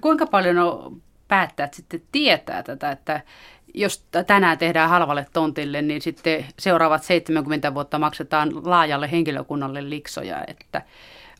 [0.00, 3.20] Kuinka paljon on päättäjät sitten tietää tätä, että
[3.74, 10.82] jos tänään tehdään halvalle tontille, niin sitten seuraavat 70 vuotta maksetaan laajalle henkilökunnalle liksoja, että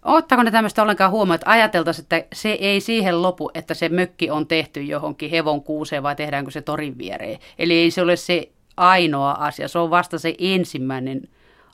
[0.03, 4.31] Ottaako ne tämmöistä ollenkaan huomioon, että ajateltaisiin, että se ei siihen lopu, että se mökki
[4.31, 7.38] on tehty johonkin hevon kuuseen vai tehdäänkö se torin viereen.
[7.59, 11.29] Eli ei se ole se ainoa asia, se on vasta se ensimmäinen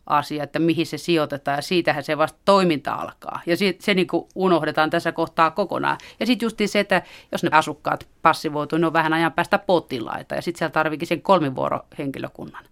[0.07, 3.41] asia, että mihin se sijoitetaan ja siitähän se vasta toiminta alkaa.
[3.47, 5.99] Ja se, se niin unohdetaan tässä kohtaa kokonaan.
[6.21, 10.35] Ja sitten just se, että jos ne asukkaat passivoituu, ne on vähän ajan päästä potilaita
[10.35, 12.65] ja sitten siellä tarviikin sen kolmivuorohenkilökunnan.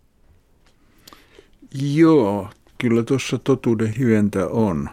[1.94, 4.90] Joo, kyllä tuossa totuuden hyöntä on.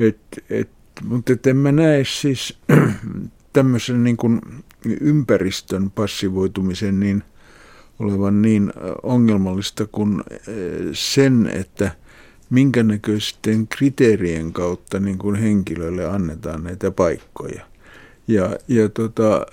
[0.00, 0.18] Et,
[0.50, 0.70] et,
[1.04, 2.58] mutta et en mä näe siis
[3.52, 4.40] tämmöisen niin kuin
[5.00, 7.22] ympäristön passivoitumisen niin
[7.98, 10.22] olevan niin ongelmallista kuin
[10.92, 11.90] sen, että
[12.50, 17.66] minkä näköisten kriteerien kautta niin kuin henkilöille annetaan näitä paikkoja.
[18.28, 19.46] Ja, ja tota,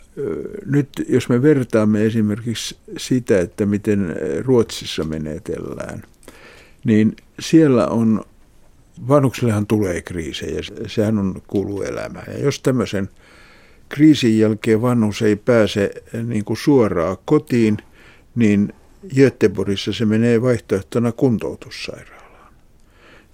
[0.65, 6.03] nyt jos me vertaamme esimerkiksi sitä, että miten Ruotsissa menetellään,
[6.83, 8.23] niin siellä on
[9.07, 12.33] vanhuksillehan tulee kriisejä, sehän on kuuluu elämään.
[12.33, 13.09] Ja jos tämmöisen
[13.89, 17.77] kriisin jälkeen vanhus ei pääse eh, niin kuin suoraan kotiin,
[18.35, 18.73] niin
[19.15, 22.53] Göteborgissa se menee vaihtoehtona kuntoutussairaalaan.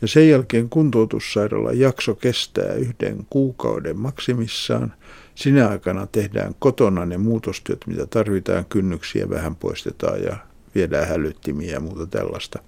[0.02, 4.94] Ja sen jälkeen kuntoutussairaalan jakso kestää yhden kuukauden maksimissaan.
[5.36, 10.38] Sinä aikana tehdään kotona ne muutostyöt, mitä tarvitaan, kynnyksiä vähän poistetaan ja
[10.76, 12.60] viedään hälyttimiä ja muuta tällaista.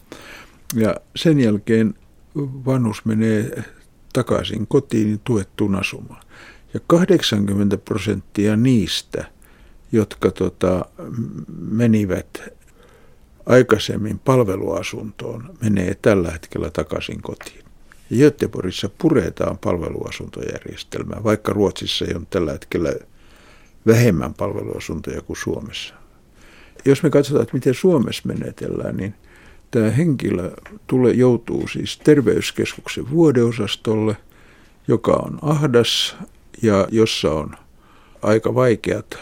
[0.76, 1.94] Ja sen jälkeen
[2.38, 3.64] vanhus menee
[4.14, 6.24] takaisin kotiin tuettuun asumaan.
[6.74, 9.26] Ja 80 prosenttia niistä,
[9.92, 10.86] jotka tota,
[11.58, 12.40] menivät
[13.46, 17.66] aikaisemmin palveluasuntoon, menee tällä hetkellä takaisin kotiin.
[18.10, 22.94] Ja Göteborgissa puretaan palveluasuntojärjestelmää, vaikka Ruotsissa ole tällä hetkellä
[23.88, 25.94] vähemmän palveluasuntoja kuin Suomessa.
[26.86, 29.16] Jos me katsotaan, että miten Suomessa menetellään, niin
[29.72, 30.52] tämä henkilö
[30.88, 34.18] tule, joutuu siis terveyskeskuksen vuodeosastolle,
[34.88, 36.16] joka on ahdas
[36.62, 37.56] ja jossa on
[38.22, 39.18] aika vaikeat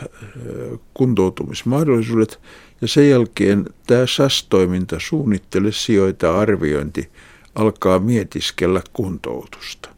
[0.93, 2.39] kuntoutumismahdollisuudet.
[2.82, 7.10] Ja sen jälkeen tämä SAS-toiminta, suunnittele, sijoita, arviointi,
[7.56, 9.89] alkaa mietiskellä kuntoutusta.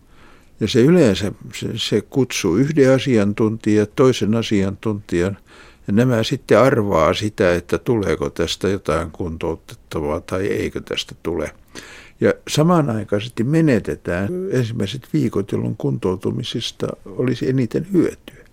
[0.60, 5.42] Ja se yleensä se, se kutsuu yhden asiantuntijan, toisen asiantuntijan, ja
[5.92, 11.52] nämä sitten arvaa sitä, että tuleeko tästä jotain kuntoutettavaa tai eikö tästä tule.
[12.22, 18.46] Ja samanaikaisesti menetetään ensimmäiset viikot, jolloin kuntoutumisesta olisi eniten hyötyä.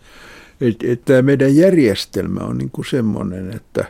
[1.05, 3.85] Tämä meidän järjestelmä on niin kuin semmoinen, että,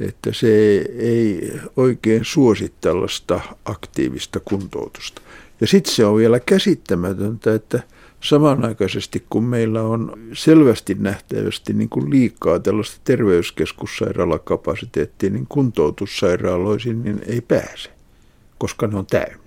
[0.00, 5.22] että se ei oikein suosi tällaista aktiivista kuntoutusta.
[5.60, 7.82] Ja sitten se on vielä käsittämätöntä, että
[8.24, 17.40] samanaikaisesti kun meillä on selvästi nähtävästi niin kuin liikaa tällaista terveyskeskussairaalakapasiteettia, niin kuntoutussairaaloisin niin ei
[17.40, 17.90] pääse,
[18.58, 19.43] koska ne on täynnä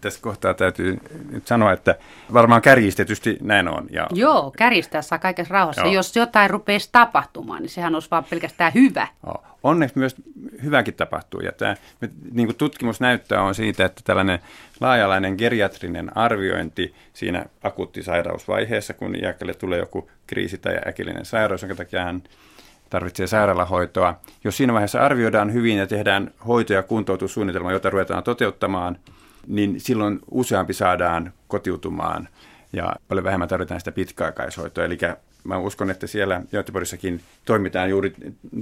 [0.00, 0.98] tässä kohtaa täytyy
[1.30, 1.96] nyt sanoa, että
[2.32, 3.86] varmaan kärjistetysti näin on.
[3.90, 4.06] Ja...
[4.12, 5.82] Joo, kärjistää saa kaikessa rauhassa.
[5.82, 5.92] Joo.
[5.92, 9.08] Jos jotain rupeaisi tapahtumaan, niin sehän olisi vaan pelkästään hyvä.
[9.26, 9.44] Joo.
[9.62, 10.16] Onneksi myös
[10.62, 11.40] hyväkin tapahtuu.
[11.40, 11.76] Ja tämä,
[12.32, 14.38] niin kuin tutkimus näyttää on siitä, että tällainen
[14.80, 22.04] laajalainen geriatrinen arviointi siinä akuuttisairausvaiheessa, kun iäkkäille tulee joku kriisi tai äkillinen sairaus, jonka takia
[22.04, 22.22] hän
[22.90, 24.20] tarvitsee sairaalahoitoa.
[24.44, 28.98] Jos siinä vaiheessa arvioidaan hyvin ja tehdään hoito- ja kuntoutussuunnitelma, jota ruvetaan toteuttamaan–
[29.46, 32.28] niin silloin useampi saadaan kotiutumaan
[32.72, 34.84] ja paljon vähemmän tarvitaan sitä pitkäaikaishoitoa.
[34.84, 34.98] Eli
[35.44, 38.14] mä uskon, että siellä Göteborgissakin toimitaan juuri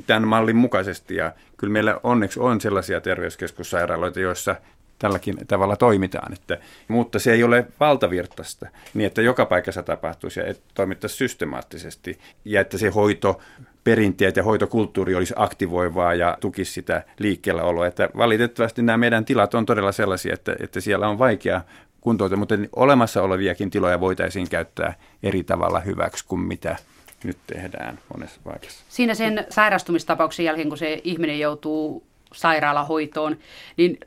[0.07, 4.57] tämän mallin mukaisesti ja kyllä meillä onneksi on sellaisia terveyskeskussairaaloita, joissa
[4.99, 6.33] tälläkin tavalla toimitaan.
[6.33, 6.59] Että,
[6.89, 12.61] mutta se ei ole valtavirtaista, niin että joka paikassa tapahtuisi ja että toimittaisiin systemaattisesti ja
[12.61, 13.41] että se hoito
[13.87, 17.87] perinteet ja hoitokulttuuri olisi aktivoivaa ja tukisi sitä liikkeellä oloa.
[17.87, 21.61] Että valitettavasti nämä meidän tilat on todella sellaisia, että, että siellä on vaikea
[22.01, 26.77] kuntoutua, mutta olemassa oleviakin tiloja voitaisiin käyttää eri tavalla hyväksi kuin mitä
[27.25, 28.85] nyt tehdään monessa paikassa.
[28.89, 33.37] Siinä sen sairastumistapauksen jälkeen, kun se ihminen joutuu sairaalahoitoon,
[33.77, 33.99] niin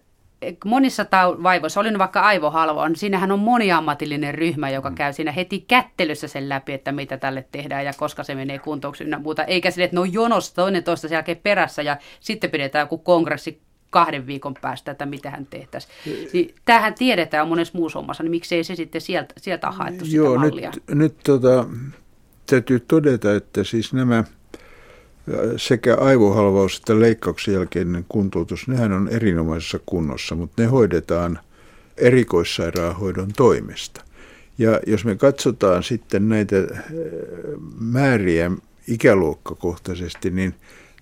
[0.66, 4.96] monissa tau- vaivoissa, oli vaikka aivohalvoa, niin siinähän on moniammatillinen ryhmä, joka mm.
[4.96, 9.04] käy siinä heti kättelyssä sen läpi, että mitä tälle tehdään ja koska se menee kuntouksi
[9.04, 9.44] ynnä muuta.
[9.44, 12.98] Eikä sille, että ne on jonossa toinen toista sen jälkeen perässä ja sitten pidetään joku
[12.98, 15.94] kongressi kahden viikon päästä, että mitä hän tehtäisiin.
[16.34, 20.40] Niin, tämähän tiedetään monessa muussa omassa, niin miksei se sitten sieltä, sieltä haettu Joo, sitä
[20.40, 20.70] mallia?
[20.70, 21.66] Nyt, nyt tota,
[22.46, 24.24] täytyy todeta, että siis nämä–
[25.58, 31.40] sekä aivohalvaus että leikkauksen jälkeinen kuntoutus, nehän on erinomaisessa kunnossa, mutta ne hoidetaan
[31.98, 34.04] erikoissairaanhoidon toimesta.
[34.58, 36.84] Ja jos me katsotaan sitten näitä äh,
[37.80, 38.52] määriä
[38.88, 40.56] ikäluokkakohtaisesti, niin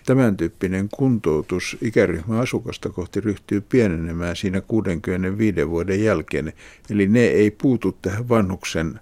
[0.05, 6.53] tämän tyyppinen kuntoutus ikäryhmä asukasta kohti ryhtyy pienenemään siinä 65 vuoden jälkeen.
[6.89, 8.99] Eli ne ei puutu tähän vanhuksen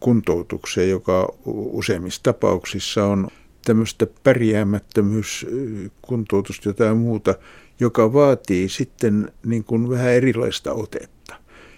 [0.00, 3.28] kuntoutukseen, joka useimmissa tapauksissa on
[3.64, 7.34] tämmöistä pärjäämättömyyskuntoutusta jotain muuta,
[7.80, 11.34] joka vaatii sitten niin kuin vähän erilaista otetta.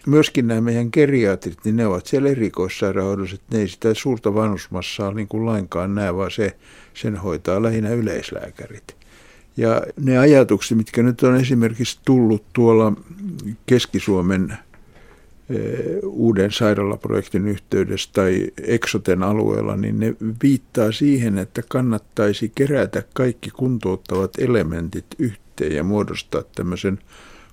[0.07, 5.12] Myöskin nämä meidän geriatrit, niin ne ovat siellä erikoissairaanhoidossa, että ne ei sitä suurta vanhusmassaa
[5.12, 6.57] niin kuin lainkaan näe, vaan se,
[6.95, 8.97] sen hoitaa lähinnä yleislääkärit.
[9.57, 12.92] Ja ne ajatukset, mitkä nyt on esimerkiksi tullut tuolla
[13.66, 14.59] Keski-Suomen
[16.03, 24.31] uuden sairaalaprojektin yhteydessä tai Exoten alueella, niin ne viittaa siihen, että kannattaisi kerätä kaikki kuntouttavat
[24.38, 26.99] elementit yhteen ja muodostaa tämmöisen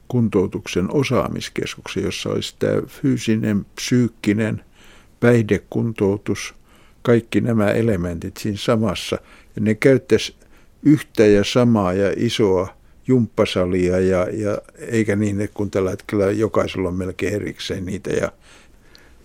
[0.07, 4.63] kuntoutuksen osaamiskeskuksen, jossa olisi tämä fyysinen, psyykkinen,
[5.19, 6.53] päihdekuntoutus,
[7.01, 9.17] kaikki nämä elementit siinä samassa.
[9.55, 10.35] Ja ne käyttäisi
[10.83, 12.78] yhtä ja samaa ja isoa
[13.09, 18.09] jumppasalia ja, ja eikä niin, että kun tällä hetkellä jokaisella on melkein erikseen niitä.
[18.09, 18.31] Ja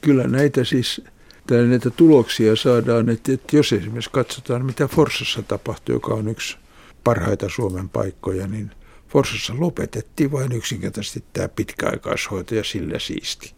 [0.01, 1.03] kyllä näitä siis,
[1.47, 6.57] tai näitä tuloksia saadaan, että, että jos esimerkiksi katsotaan, mitä Forsassa tapahtui, joka on yksi
[7.05, 8.71] parhaita Suomen paikkoja, niin
[9.09, 13.55] Forsassa lopetettiin vain yksinkertaisesti tämä pitkäaikaishoito ja sillä siisti.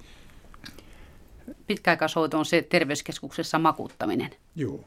[1.67, 4.31] Pitkäaikaishoito on se terveyskeskuksessa makuuttaminen.
[4.57, 4.85] Joo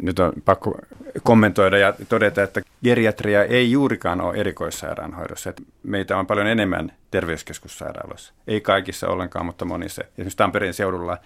[0.00, 0.78] nyt on pakko
[1.22, 5.50] kommentoida ja todeta, että geriatria ei juurikaan ole erikoissairaanhoidossa.
[5.50, 8.32] Että meitä on paljon enemmän terveyskeskussairaaloissa.
[8.46, 10.02] Ei kaikissa ollenkaan, mutta monissa.
[10.04, 11.18] Esimerkiksi Tampereen seudulla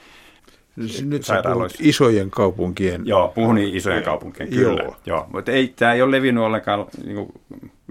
[1.04, 1.78] nyt sairaaloissa.
[1.80, 3.02] isojen kaupunkien.
[3.04, 4.82] Joo, puhun niin isojen kaupunkien, kyllä.
[4.82, 4.96] Joo.
[5.06, 7.32] Joo, mutta ei, tämä ei ole levinnyt ollenkaan niin kuin,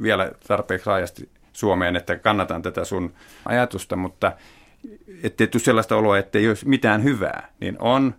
[0.02, 3.14] vielä tarpeeksi laajasti Suomeen, että kannatan tätä sun
[3.46, 4.32] ajatusta, mutta
[5.24, 8.16] ettei tule sellaista oloa, että ei olisi mitään hyvää, niin on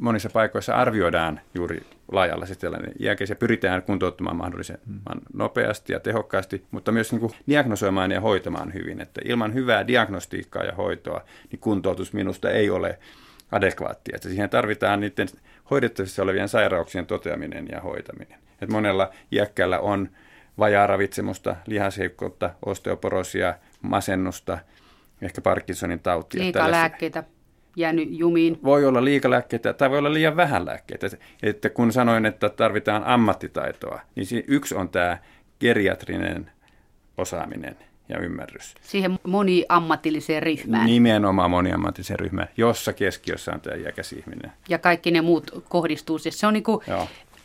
[0.00, 1.82] monissa paikoissa arvioidaan juuri
[2.12, 5.26] laajalla tällainen iäkeis ja pyritään kuntouttamaan mahdollisimman hmm.
[5.34, 9.00] nopeasti ja tehokkaasti, mutta myös niin kuin diagnosoimaan ja hoitamaan hyvin.
[9.00, 12.98] Että ilman hyvää diagnostiikkaa ja hoitoa, niin kuntoutus minusta ei ole
[13.52, 14.16] adekvaattia.
[14.16, 15.28] Että siihen tarvitaan niiden
[15.70, 18.38] hoidettavissa olevien sairauksien toteaminen ja hoitaminen.
[18.52, 20.08] Että monella iäkkäällä on
[20.58, 24.58] vajaa ravitsemusta, lihasheikkoutta, osteoporosia, masennusta,
[25.22, 26.42] ehkä Parkinsonin tautia.
[26.42, 27.24] Liikaa lääkkeitä
[27.76, 28.58] jäänyt jumiin.
[28.64, 31.06] Voi olla liikalääkkeitä tai voi olla liian vähän lääkkeitä.
[31.42, 35.18] Että kun sanoin, että tarvitaan ammattitaitoa, niin yksi on tämä
[35.60, 36.50] geriatrinen
[37.16, 37.76] osaaminen
[38.08, 38.74] ja ymmärrys.
[38.82, 40.86] Siihen moniammatilliseen ryhmään.
[40.86, 44.52] Nimenomaan moniammatilliseen ryhmään, jossa keskiössä on tämä iäkäs ihminen.
[44.68, 46.18] Ja kaikki ne muut kohdistuu.
[46.18, 46.80] Siis se on niin kuin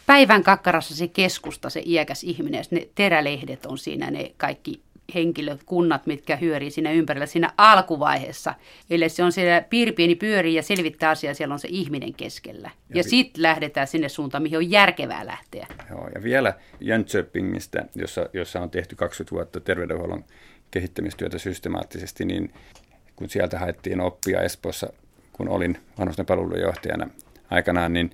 [0.06, 2.58] päivän kakkarassa se keskusta, se iäkäs ihminen.
[2.58, 4.82] Ja ne terälehdet on siinä ne kaikki
[5.16, 8.53] henkilöt, kunnat, mitkä hyörii siinä ympärillä siinä alkuvaiheessa.
[8.89, 9.62] Eli se on siellä
[9.95, 12.70] pieni pyörii ja selvittää asiaa, siellä on se ihminen keskellä.
[12.89, 15.68] Ja, ja vi- sitten lähdetään sinne suuntaan, mihin on järkevää lähteä.
[15.89, 20.24] Joo, ja vielä Jönköpingistä, jossa, jossa on tehty 20 vuotta terveydenhuollon
[20.72, 22.53] kehittämistyötä systemaattisesti, niin
[23.16, 24.93] kun sieltä haettiin oppia Espoossa,
[25.34, 27.10] kun olin vanhusten palvelujohtajana
[27.49, 28.12] aikanaan, niin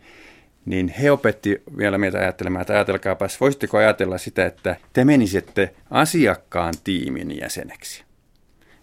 [0.66, 6.74] niin he opetti vielä meitä ajattelemaan, että ajatelkaapas, voisitteko ajatella sitä, että te menisitte asiakkaan
[6.84, 8.04] tiimin jäseneksi.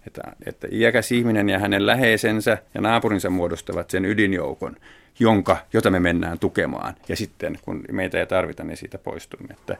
[0.06, 4.76] Että, että iäkäs ihminen ja hänen läheisensä ja naapurinsa muodostavat sen ydinjoukon,
[5.18, 6.94] jonka, jota me mennään tukemaan.
[7.08, 9.48] Ja sitten kun meitä ei tarvita, niin siitä poistumme.
[9.50, 9.76] Että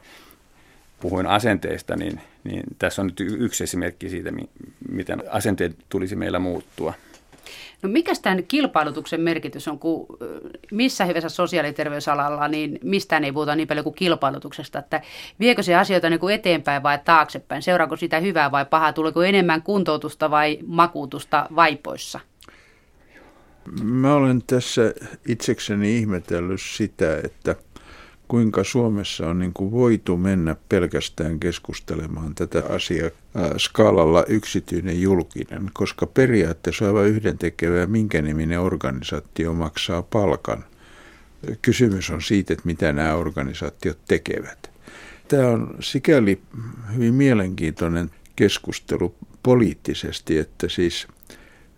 [1.01, 4.31] puhuin asenteista, niin, niin tässä on nyt yksi esimerkki siitä,
[4.91, 6.95] miten asenteet tulisi meillä muuttua.
[7.83, 10.07] No mikä tämän kilpailutuksen merkitys on, kun
[10.71, 15.01] missä hyvässä sosiaali- ja terveysalalla, niin mistään ei puhuta niin paljon kuin kilpailutuksesta, että
[15.41, 19.63] viekö se asioita niin kuin eteenpäin vai taaksepäin, seuraako sitä hyvää vai pahaa, tuleeko enemmän
[19.63, 22.21] kuntoutusta vai makuutusta vaipoissa?
[23.83, 24.83] Mä olen tässä
[25.29, 27.57] itsekseni ihmetellyt sitä, että–
[28.29, 33.11] kuinka Suomessa on niin kuin voitu mennä pelkästään keskustelemaan tätä asiaa
[33.57, 40.65] skaalalla yksityinen julkinen, koska periaatteessa aivan yhdentekevää, minkä niminen organisaatio maksaa palkan.
[41.63, 44.71] Kysymys on siitä, että mitä nämä organisaatiot tekevät.
[45.29, 46.41] Tämä on sikäli
[46.95, 51.07] hyvin mielenkiintoinen keskustelu poliittisesti, että siis–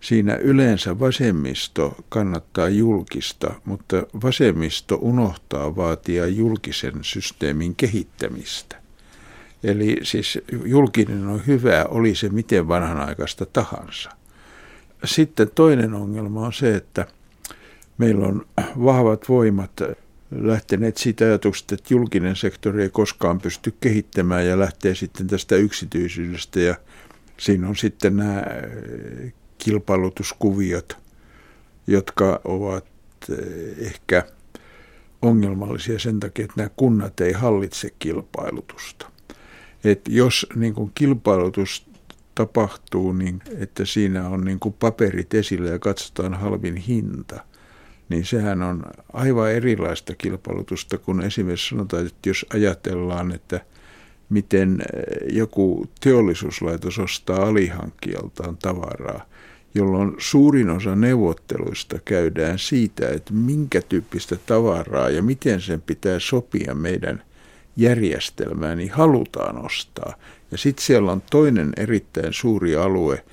[0.01, 8.81] Siinä yleensä vasemmisto kannattaa julkista, mutta vasemmisto unohtaa vaatia julkisen systeemin kehittämistä.
[9.63, 14.09] Eli siis julkinen on hyvä, oli se miten vanhanaikaista tahansa.
[15.05, 17.07] Sitten toinen ongelma on se, että
[17.97, 18.45] meillä on
[18.83, 19.71] vahvat voimat
[20.31, 26.59] lähteneet siitä ajatuksesta, että julkinen sektori ei koskaan pysty kehittämään ja lähtee sitten tästä yksityisyydestä
[26.59, 26.75] ja
[27.37, 28.43] siinä on sitten nämä
[29.63, 30.97] kilpailutuskuviot,
[31.87, 32.85] jotka ovat
[33.29, 34.23] eh, ehkä
[35.21, 39.11] ongelmallisia sen takia, että nämä kunnat ei hallitse kilpailutusta.
[39.83, 41.85] Et jos niin kuin kilpailutus
[42.35, 47.43] tapahtuu, niin että siinä on niin kuin paperit esillä ja katsotaan halvin hinta,
[48.09, 48.83] niin sehän on
[49.13, 53.65] aivan erilaista kilpailutusta kuin esimerkiksi sanotaan, että jos ajatellaan, että
[54.29, 59.25] miten eh, joku teollisuuslaitos ostaa alihankkijaltaan tavaraa,
[59.73, 66.75] jolloin suurin osa neuvotteluista käydään siitä, että minkä tyyppistä tavaraa ja miten sen pitää sopia
[66.75, 67.23] meidän
[67.77, 70.13] järjestelmään, niin halutaan ostaa.
[70.51, 73.23] Ja sitten siellä on toinen erittäin suuri alue,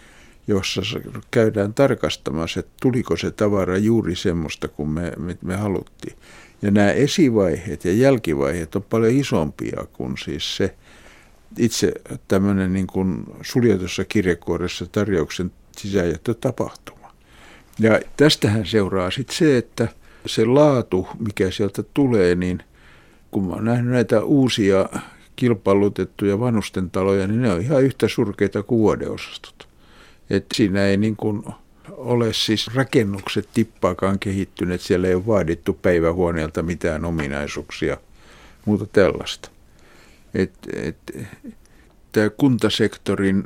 [0.47, 0.83] jossa
[1.31, 6.17] käydään tarkastamassa, että tuliko se tavara juuri semmoista kuin me, me, me haluttiin.
[6.63, 10.75] Ja nämä esivaiheet ja jälkivaiheet on paljon isompia kuin siis se
[11.59, 11.93] itse
[12.29, 12.87] tämmöinen niin
[13.43, 17.13] suljetussa kirjekuoressa tarjouksen sisäänjättötapahtuma.
[17.79, 19.89] Ja tästähän seuraa sitten se, että
[20.27, 22.63] se laatu, mikä sieltä tulee, niin
[23.31, 24.89] kun mä oon nähnyt näitä uusia
[25.37, 29.69] kilpailutettuja vanhustentaloja, niin ne on ihan yhtä surkeita kuin vuodeosastot.
[30.31, 31.43] Et siinä ei niin kuin
[31.89, 37.97] ole siis rakennukset tippaakaan kehittyneet, siellä ei ole vaadittu päivähuoneelta mitään ominaisuuksia,
[38.65, 39.51] muuta tällaista.
[42.13, 43.45] Tämä kuntasektorin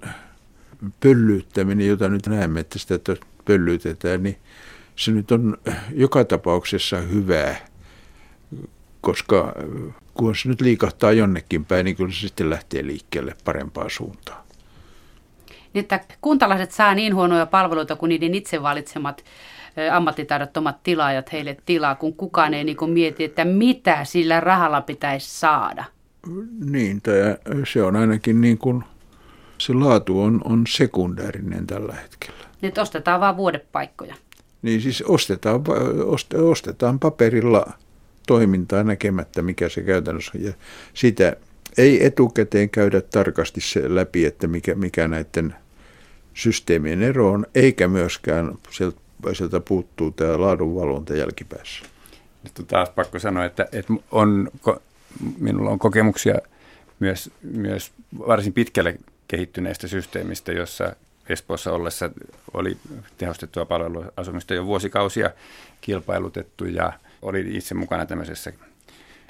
[1.00, 2.98] pöllyyttäminen, jota nyt näemme, että sitä
[3.44, 4.36] pöllyytetään, niin
[4.96, 5.58] se nyt on
[5.94, 7.56] joka tapauksessa hyvää,
[9.00, 9.54] koska
[10.14, 14.42] kun se nyt liikahtaa jonnekin päin, niin kyllä se sitten lähtee liikkeelle parempaan suuntaan.
[15.74, 19.24] Niin, että kuntalaiset saa niin huonoja palveluita kuin niiden itse valitsemat
[19.92, 25.84] ammattitaidottomat tilaajat heille tilaa, kun kukaan ei niin mieti, että mitä sillä rahalla pitäisi saada.
[26.64, 27.36] Niin, tämä,
[27.72, 28.84] se on ainakin niin kuin
[29.62, 32.38] se laatu on, on sekundäärinen tällä hetkellä.
[32.62, 34.14] Nyt ostetaan vain vuodepaikkoja.
[34.62, 35.64] Niin siis ostetaan,
[36.42, 37.72] ostetaan paperilla
[38.26, 40.44] toimintaa näkemättä, mikä se käytännössä on.
[40.44, 40.52] Ja
[40.94, 41.36] sitä
[41.78, 45.54] ei etukäteen käydä tarkasti se läpi, että mikä, mikä näiden
[46.34, 49.00] systeemien ero on, eikä myöskään sieltä
[49.32, 51.84] sieltä puuttuu tämä laadunvalvonta jälkipäässä.
[52.44, 54.50] Nyt on taas pakko sanoa, että, että on,
[55.38, 56.34] minulla on kokemuksia
[57.00, 58.96] myös, myös varsin pitkälle
[59.32, 60.96] kehittyneestä systeemistä, jossa
[61.28, 62.10] Espoossa ollessa
[62.54, 62.76] oli
[63.18, 65.30] tehostettua palveluasumista jo vuosikausia
[65.80, 68.52] kilpailutettu ja oli itse mukana tämmöisessä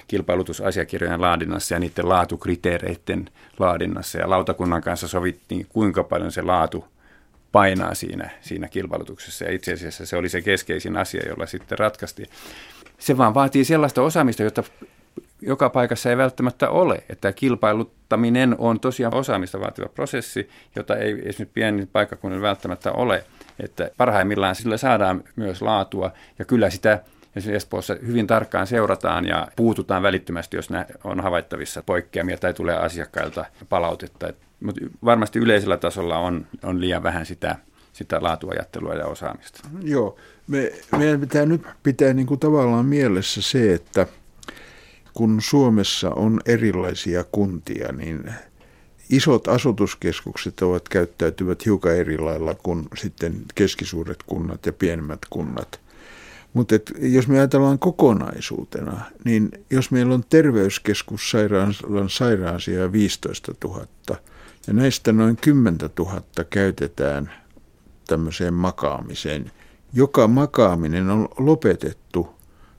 [0.08, 4.18] kilpailutusasiakirjojen laadinnassa ja niiden laatukriteereiden laadinnassa.
[4.18, 6.84] Ja lautakunnan kanssa sovittiin, kuinka paljon se laatu
[7.52, 9.44] painaa siinä, siinä kilpailutuksessa.
[9.44, 12.28] Ja itse asiassa se oli se keskeisin asia, jolla sitten ratkaistiin.
[12.98, 14.62] Se vaan vaatii sellaista osaamista, jota
[15.42, 17.04] joka paikassa ei välttämättä ole.
[17.08, 23.24] Että kilpailuttaminen on tosiaan osaamista vaativa prosessi, jota ei esimerkiksi pienin paikkakunnilla välttämättä ole.
[23.60, 27.02] Että parhaimmillaan sillä saadaan myös laatua ja kyllä sitä
[27.36, 30.68] esimerkiksi Espoossa hyvin tarkkaan seurataan ja puututaan välittömästi, jos
[31.04, 34.32] on havaittavissa poikkeamia tai tulee asiakkailta palautetta.
[34.60, 37.56] Mutta varmasti yleisellä tasolla on, on liian vähän sitä,
[37.92, 39.68] sitä laatuajattelua ja osaamista.
[39.82, 40.16] Joo,
[40.48, 44.06] me, meidän pitää nyt pitää niin kuin tavallaan mielessä se, että
[45.14, 48.24] kun Suomessa on erilaisia kuntia, niin
[49.10, 55.80] isot asutuskeskukset ovat käyttäytyvät hiukan eri lailla kuin sitten keskisuuret kunnat ja pienemmät kunnat.
[56.52, 63.86] Mutta jos me ajatellaan kokonaisuutena, niin jos meillä on terveyskeskus sairaalan sairaansia 15 000
[64.66, 67.32] ja näistä noin 10 000 käytetään
[68.06, 69.50] tämmöiseen makaamiseen,
[69.92, 72.01] joka makaaminen on lopetettu,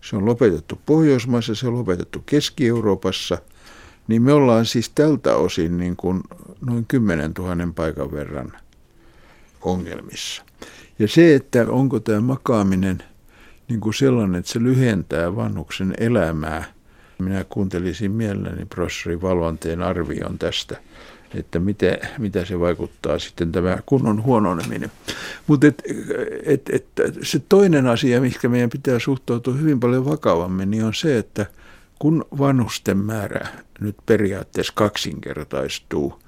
[0.03, 3.37] se on lopetettu Pohjoismaissa, se on lopetettu Keski-Euroopassa,
[4.07, 6.21] niin me ollaan siis tältä osin niin kuin
[6.65, 8.53] noin 10 000 paikan verran
[9.61, 10.43] ongelmissa.
[10.99, 13.03] Ja se, että onko tämä makaaminen–
[13.69, 16.63] niin kuin sellainen, että se lyhentää vanhuksen elämää.
[17.19, 20.77] Minä kuuntelisin mielelläni professori Valvanteen arvion tästä,
[21.35, 24.91] että mitä, mitä se vaikuttaa sitten tämä kunnon huononeminen.
[25.47, 25.83] Mutta et,
[26.45, 26.85] et, et,
[27.21, 31.45] se toinen asia, mikä meidän pitää suhtautua hyvin paljon vakavammin, niin on se, että
[31.99, 33.47] kun vanhusten määrä
[33.79, 36.19] nyt periaatteessa kaksinkertaistuu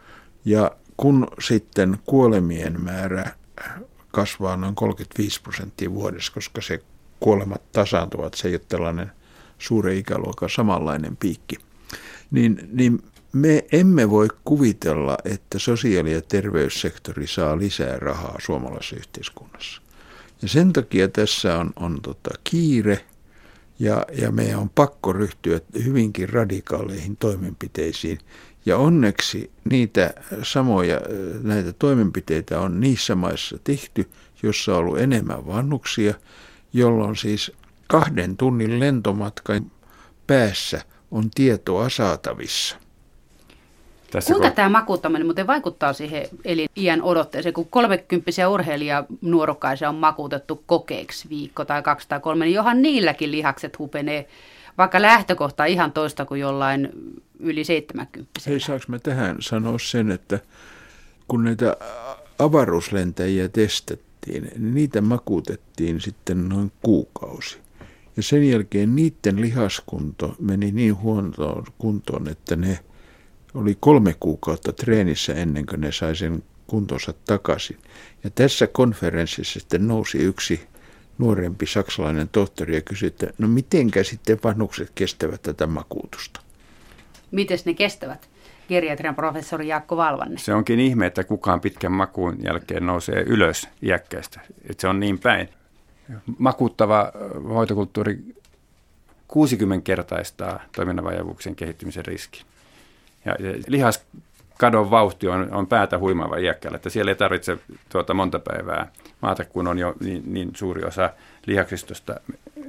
[0.46, 3.32] ja kun sitten kuolemien määrä
[4.12, 6.84] kasvaa noin 35 prosenttia vuodessa, koska se
[7.20, 9.12] kuolemat tasaantuvat, se ei ole tällainen
[9.58, 11.56] suuri ikäluokan samanlainen piikki,
[12.32, 13.04] niin, niin
[13.36, 19.82] me emme voi kuvitella, että sosiaali- ja terveyssektori saa lisää rahaa suomalaisessa yhteiskunnassa.
[20.42, 23.06] Ja sen takia tässä on, on tota kiire
[23.80, 28.20] ja, ja meidän on pakko ryhtyä hyvinkin radikaaleihin toimenpiteisiin.
[28.66, 30.14] Ja onneksi niitä
[30.44, 31.02] samoja
[31.42, 34.10] näitä toimenpiteitä on niissä maissa tehty,
[34.44, 36.14] jossa on ollut enemmän vannuksia–
[36.76, 37.52] jolloin siis
[37.88, 39.72] kahden tunnin lentomatkan
[40.28, 40.82] päässä
[41.12, 42.78] on tietoa saatavissa.
[44.16, 44.56] Tässä Kuinka kun...
[44.56, 51.30] tämä makuuttaminen muuten vaikuttaa siihen eli iän odotteeseen, kun 30 urheilija nuorokkaisia on makuutettu kokeeksi
[51.30, 54.28] viikko tai kaksi tai kolme, niin johan niilläkin lihakset hupenee,
[54.78, 56.90] vaikka lähtökohta ihan toista kuin jollain
[57.40, 58.30] yli 70.
[58.48, 60.40] Hei, saanko mä tähän sanoa sen, että
[61.28, 61.78] kun näitä
[62.40, 67.58] avaruuslentäjiä testattiin, tehtiin, niin niitä makuutettiin sitten noin kuukausi.
[68.18, 72.80] Ja sen jälkeen niiden lihaskunto meni niin huonoon kuntoon, että ne
[73.56, 77.78] oli kolme kuukautta treenissä ennen kuin ne sai sen kuntonsa takaisin.
[78.24, 80.68] Ja tässä konferenssissa sitten nousi yksi
[81.18, 86.42] nuorempi saksalainen tohtori ja kysyi, että no mitenkä sitten vanhukset kestävät tätä makuutusta?
[87.32, 88.30] Miten ne kestävät?
[88.70, 90.38] geriatrian professori Jaakko Valvanne.
[90.38, 94.40] Se onkin ihme, että kukaan pitkän makuun jälkeen nousee ylös iäkkäistä.
[94.70, 95.50] Että se on niin päin.
[96.38, 97.12] Makuuttava
[97.50, 98.20] hoitokulttuuri
[99.34, 102.44] 60-kertaistaa toiminnanvajavuuksien kehittymisen riski.
[103.26, 103.36] Ja
[103.68, 107.58] lihaskadon vauhti on, on päätä huimaava iäkkäällä, että siellä ei tarvitse
[107.90, 111.10] tuota monta päivää maata, kun on jo niin, niin suuri osa
[111.46, 112.20] lihaksistosta,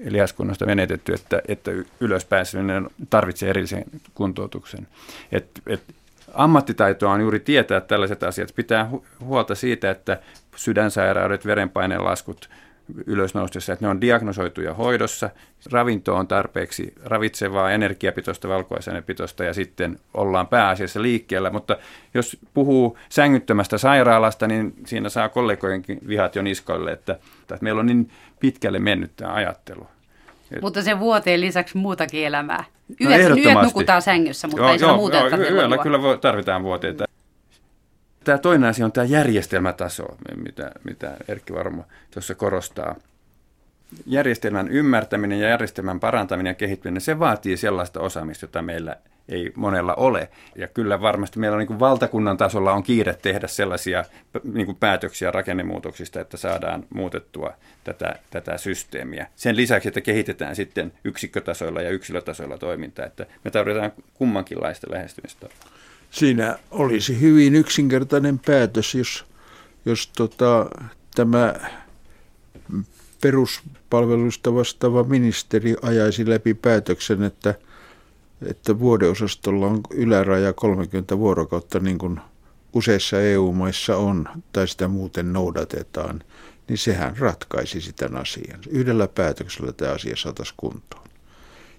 [0.04, 3.84] lihaskunnosta menetetty, että, että ylöspääseminen tarvitsee erillisen
[4.14, 4.86] kuntoutuksen.
[5.32, 5.82] Et, et,
[6.34, 8.52] ammattitaitoa on juuri tietää tällaiset asiat.
[8.54, 8.90] Pitää
[9.20, 10.18] huolta siitä, että
[10.56, 12.50] sydänsairaudet, verenpaineen laskut,
[13.06, 15.30] ylösnoustessa, että ne on diagnosoituja hoidossa,
[15.72, 21.50] ravinto on tarpeeksi ravitsevaa, energiapitoista, valkuaisainepitoista ja sitten ollaan pääasiassa liikkeellä.
[21.50, 21.76] Mutta
[22.14, 27.86] jos puhuu sängyttömästä sairaalasta, niin siinä saa kollegojenkin vihat jo niskoille, että, että meillä on
[27.86, 28.10] niin
[28.40, 29.86] pitkälle mennyt tämä ajattelu.
[30.62, 32.64] Mutta se vuoteen lisäksi muutakin elämää.
[33.00, 37.04] Yöt, no yöt nukutaan sängyssä, mutta joo, ei joo, muuta, joo, yöllä kyllä tarvitaan vuoteita.
[38.26, 40.04] Tämä toinen asia on tämä järjestelmätaso,
[40.44, 42.96] mitä, mitä Erkki Varmo tuossa korostaa.
[44.06, 48.96] Järjestelmän ymmärtäminen ja järjestelmän parantaminen ja kehittyminen, se vaatii sellaista osaamista, jota meillä
[49.28, 50.28] ei monella ole.
[50.56, 54.04] Ja kyllä varmasti meillä niin kuin valtakunnan tasolla on kiire tehdä sellaisia
[54.52, 57.52] niin kuin päätöksiä rakennemuutoksista, että saadaan muutettua
[57.84, 59.26] tätä, tätä systeemiä.
[59.36, 65.48] Sen lisäksi, että kehitetään sitten yksikkötasoilla ja yksilötasoilla toimintaa, että me tarvitaan kummankinlaista lähestymistä.
[66.16, 69.24] Siinä olisi hyvin yksinkertainen päätös, jos,
[69.84, 70.70] jos tota,
[71.14, 71.54] tämä
[73.20, 77.54] peruspalveluista vastaava ministeri ajaisi läpi päätöksen, että,
[78.46, 82.20] että vuodeosastolla on yläraja 30 vuorokautta niin kuin
[82.72, 86.22] useissa EU-maissa on, tai sitä muuten noudatetaan,
[86.68, 88.60] niin sehän ratkaisi sitä asian.
[88.68, 91.08] Yhdellä päätöksellä tämä asia saataisiin kuntoon.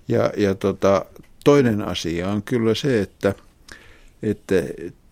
[0.08, 1.06] Ja, ja tota,
[1.44, 3.34] toinen asia on kyllä se, että,
[4.24, 4.56] että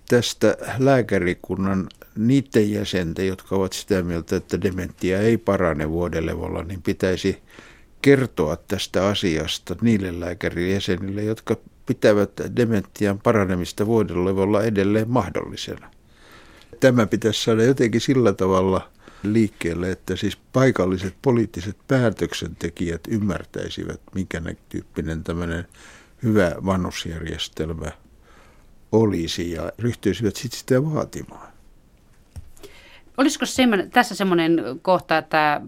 [0.10, 7.42] tästä lääkärikunnan niiden jäsenten, jotka ovat sitä mieltä, että dementia ei parane vuodelevolla, niin pitäisi
[8.02, 15.92] kertoa tästä asiasta niille lääkärijäsenille, jotka pitävät dementian paranemista vuodelevolla edelleen mahdollisena.
[16.80, 18.92] Tämä pitäisi saada jotenkin sillä tavalla
[19.24, 25.68] liikkeelle, että siis paikalliset poliittiset päätöksentekijät ymmärtäisivät, mikä tyyppinen tämmöinen
[26.24, 27.92] hyvä vanhusjärjestelmä
[28.96, 31.56] olisi ja ryhtyisivät sitten sitä vaatimaan.
[33.18, 35.62] Olisiko semmoinen, tässä semmoinen kohta, että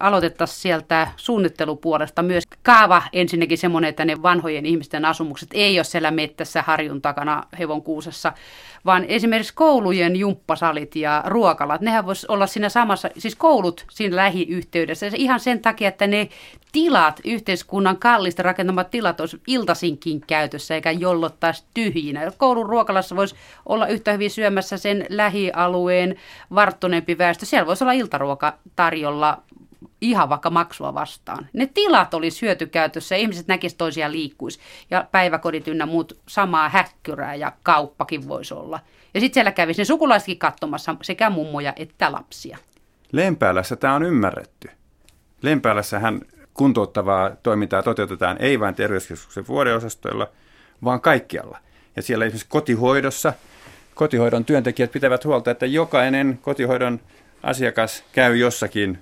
[0.00, 6.10] aloitettaisiin sieltä suunnittelupuolesta myös kaava ensinnäkin semmoinen, että ne vanhojen ihmisten asumukset ei ole siellä
[6.10, 8.32] mettässä harjun takana hevonkuusessa,
[8.84, 15.10] vaan esimerkiksi koulujen jumppasalit ja ruokalat, nehän voisi olla siinä samassa, siis koulut siinä lähiyhteydessä.
[15.14, 16.28] Ihan sen takia, että ne
[16.72, 22.32] tilat, yhteiskunnan kallista rakentamat tilat olisi iltasinkin käytössä eikä jollottaisi tyhjinä.
[22.36, 23.34] Koulun ruokalassa voisi
[23.66, 26.16] olla yhtä hyvin syömässä sen lähialueen
[26.54, 27.46] varttuneempi väestö.
[27.46, 29.42] Siellä voisi olla iltaruoka tarjolla
[30.00, 31.48] ihan vaikka maksua vastaan.
[31.52, 34.60] Ne tilat olisi hyötykäytössä ihmiset näkisivät toisia liikkuisi.
[34.90, 38.80] Ja päiväkodit ynnä muut samaa häkkyrää ja kauppakin voisi olla.
[39.14, 42.58] Ja sitten siellä kävisi ne sukulaisetkin katsomassa sekä mummoja että lapsia.
[43.12, 44.70] Lempäälässä tämä on ymmärretty.
[45.42, 46.20] Lempäälässähän
[46.54, 50.28] kuntouttavaa toimintaa toteutetaan ei vain terveyskeskuksen vuodeosastoilla,
[50.84, 51.58] vaan kaikkialla.
[51.96, 53.32] Ja siellä esimerkiksi kotihoidossa
[53.94, 57.00] kotihoidon työntekijät pitävät huolta, että jokainen kotihoidon
[57.42, 58.98] asiakas käy jossakin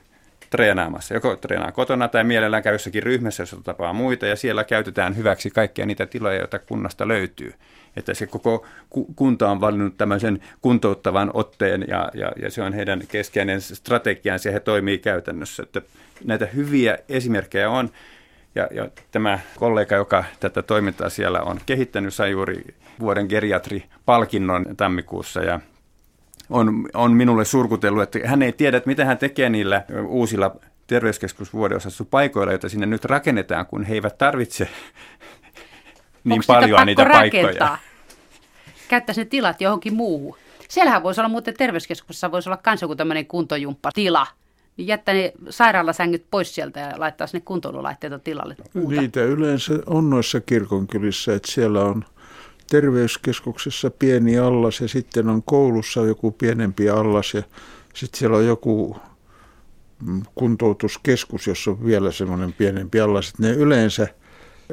[0.50, 1.14] treenaamassa.
[1.14, 5.50] Joko treenaa kotona tai mielellään käy jossakin ryhmässä, jossa tapaa muita ja siellä käytetään hyväksi
[5.50, 7.54] kaikkia niitä tiloja, joita kunnasta löytyy.
[7.96, 8.66] Että se koko
[9.16, 14.52] kunta on valinnut tämmöisen kuntouttavan otteen ja, ja, ja se on heidän keskeinen strategiansa ja
[14.52, 15.62] he toimii käytännössä.
[15.62, 15.82] Että
[16.24, 17.90] näitä hyviä esimerkkejä on.
[18.54, 22.64] Ja, ja tämä kollega, joka tätä toimintaa siellä on kehittänyt, sai juuri
[23.00, 25.60] vuoden geriatri-palkinnon tammikuussa ja
[26.50, 32.52] on, on minulle surkutellut, että hän ei tiedä, että mitä hän tekee niillä uusilla terveyskeskusvuodeosastopaikoilla,
[32.52, 34.68] joita sinne nyt rakennetaan, kun he eivät tarvitse
[36.24, 37.42] niin Onko paljon niitä rakentaa?
[37.42, 37.78] paikkoja.
[38.88, 40.36] Käyttäisi ne tilat johonkin muuhun.
[40.68, 44.26] Siellähän voisi olla muuten terveyskeskuksessa voisi olla myös joku tämmöinen kuntojumppatila.
[44.76, 48.56] Niin jättää ne sairaalasängyt pois sieltä ja laittaa sinne kuntoilulaitteita tilalle.
[48.74, 49.00] Muuta.
[49.00, 52.04] Niitä yleensä on noissa kirkonkylissä, että siellä on–
[52.70, 57.42] terveyskeskuksessa pieni allas ja sitten on koulussa joku pienempi allas ja
[57.94, 58.96] sitten siellä on joku
[60.06, 63.32] mm, kuntoutuskeskus, jossa on vielä semmoinen pienempi allas.
[63.38, 64.08] Ne yleensä,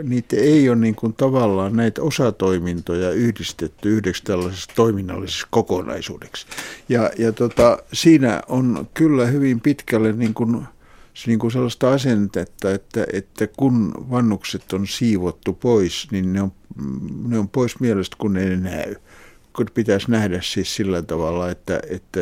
[0.03, 6.47] niitä ei ole niin kuin tavallaan näitä osatoimintoja yhdistetty yhdeksi tällaisessa toiminnallisessa kokonaisuudeksi.
[6.89, 10.67] Ja, ja tota, siinä on kyllä hyvin pitkälle niin kuin
[11.27, 16.51] niin kuin sellaista asentetta, että, että kun vannukset on siivottu pois, niin ne on,
[17.27, 18.95] ne on pois mielestä, kun ne ei näy.
[19.55, 22.19] Kun pitäisi nähdä siis sillä tavalla, että, että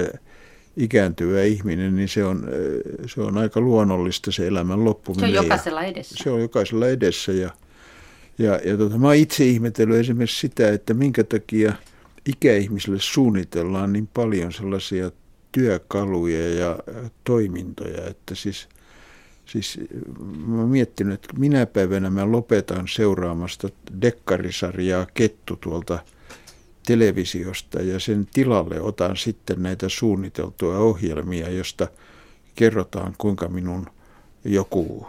[0.77, 2.47] ikääntyvä ihminen, niin se on,
[3.07, 5.31] se on aika luonnollista se elämän loppuminen.
[5.31, 6.15] Se on jokaisella edessä.
[6.23, 7.49] Se on jokaisella edessä ja,
[8.37, 11.73] ja, ja tota, mä oon itse ihmetellyt esimerkiksi sitä, että minkä takia
[12.25, 15.11] ikäihmisille suunnitellaan niin paljon sellaisia
[15.51, 16.79] työkaluja ja
[17.23, 18.67] toimintoja, että siis
[19.45, 19.79] Siis
[20.45, 23.69] mä oon miettinyt, että minä päivänä mä lopetan seuraamasta
[24.01, 25.99] dekkarisarjaa Kettu tuolta
[26.85, 31.87] televisiosta ja sen tilalle otan sitten näitä suunniteltuja ohjelmia, josta
[32.55, 33.85] kerrotaan kuinka minun
[34.45, 35.07] joku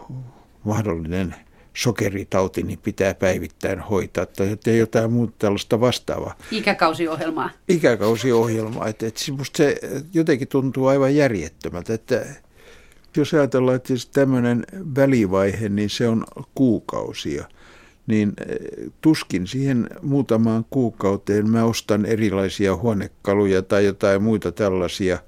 [0.65, 1.35] mahdollinen
[1.77, 6.35] sokeritauti niin pitää päivittäin hoitaa tai jotain muuta tällaista vastaavaa.
[6.51, 7.51] Ikäkausiohjelmaa.
[7.69, 8.89] Ikäkausiohjelmaa.
[8.89, 9.81] Että, että musta se
[10.15, 12.27] jotenkin tuntuu aivan järjettömältä, että
[13.17, 17.45] jos ajatellaan, että siis tämmöinen välivaihe, niin se on kuukausia,
[18.07, 18.57] niin eh,
[19.01, 25.19] tuskin siihen muutamaan kuukauteen mä ostan erilaisia huonekaluja tai jotain muita tällaisia,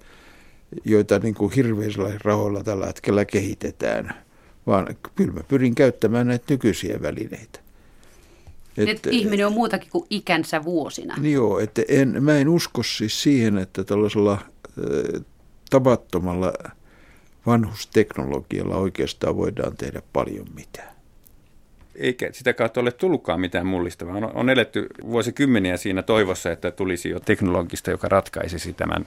[0.84, 4.14] joita niin kuin hirveisellä rahoilla tällä hetkellä kehitetään,
[4.66, 7.60] vaan kyllä mä pyrin käyttämään näitä nykyisiä välineitä.
[8.76, 11.14] Et, että ihminen on muutakin kuin ikänsä vuosina.
[11.20, 15.22] Niin joo, että en, mä en usko siis siihen, että tällaisella äh,
[15.70, 16.52] tavattomalla
[17.48, 20.88] vanhusteknologialla oikeastaan voidaan tehdä paljon mitään.
[21.94, 24.16] Eikä sitä kautta ole tullutkaan mitään mullistavaa.
[24.16, 29.06] On, on eletty vuosikymmeniä siinä toivossa, että tulisi jo teknologista, joka ratkaisisi tämän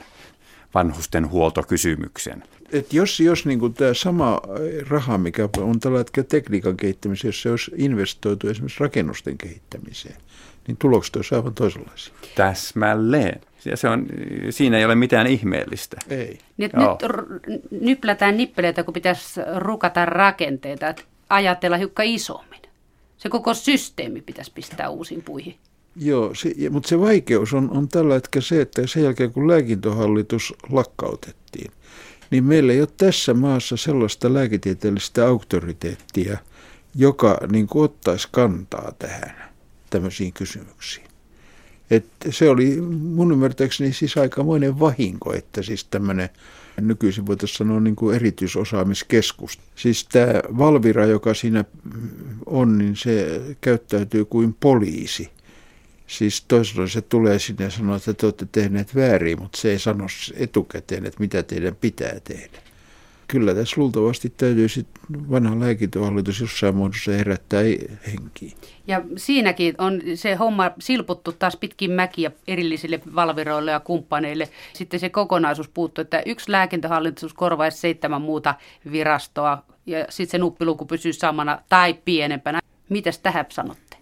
[0.73, 2.43] vanhusten huoltokysymyksen.
[2.71, 4.41] Et jos jos niin tämä sama
[4.89, 10.15] raha, mikä on tällä hetkellä tekniikan kehittämiseen, jos se olisi investoitu esimerkiksi rakennusten kehittämiseen,
[10.67, 12.13] niin tulokset olisivat aivan toisenlaisia.
[12.35, 13.41] Täsmälleen.
[13.65, 14.05] Ja se on,
[14.49, 15.97] siinä ei ole mitään ihmeellistä.
[16.09, 16.39] Ei.
[16.57, 22.61] Nyt, nyt nyplätään nippeleitä, kun pitäisi rukata rakenteita, että ajatella hiukka isommin.
[23.17, 25.55] Se koko systeemi pitäisi pistää uusiin puihin.
[25.95, 30.53] Joo, se, mutta se vaikeus on, on tällä hetkellä se, että sen jälkeen kun lääkintöhallitus
[30.69, 31.71] lakkautettiin,
[32.31, 36.37] niin meillä ei ole tässä maassa sellaista lääketieteellistä auktoriteettia,
[36.95, 39.49] joka niin kuin ottaisi kantaa tähän
[39.89, 41.10] tämmöisiin kysymyksiin.
[41.91, 46.29] Et se oli mun ymmärtääkseni siis aikamoinen vahinko, että siis tämmöinen
[46.81, 49.59] nykyisin voitaisiin sanoa niin kuin erityisosaamiskeskus.
[49.75, 51.65] Siis tämä Valvira, joka siinä
[52.45, 55.29] on, niin se käyttäytyy kuin poliisi.
[56.07, 59.79] Siis toisaalta se tulee sinne ja sanoo, että te olette tehneet väärin, mutta se ei
[59.79, 62.70] sano etukäteen, että mitä teidän pitää tehdä.
[63.31, 67.61] Kyllä tässä luultavasti täytyy sitten vanha lääkintöhallitus jossain muodossa herättää
[68.07, 68.53] henkiin.
[68.87, 74.49] Ja siinäkin on se homma silputtu taas pitkin mäkiä erillisille valviroille ja kumppaneille.
[74.73, 78.55] Sitten se kokonaisuus puuttuu, että yksi lääkintöhallitus korvaisi seitsemän muuta
[78.91, 82.59] virastoa ja sitten se nuppiluku pysyy samana tai pienempänä.
[82.89, 83.97] Mitäs tähän sanotte?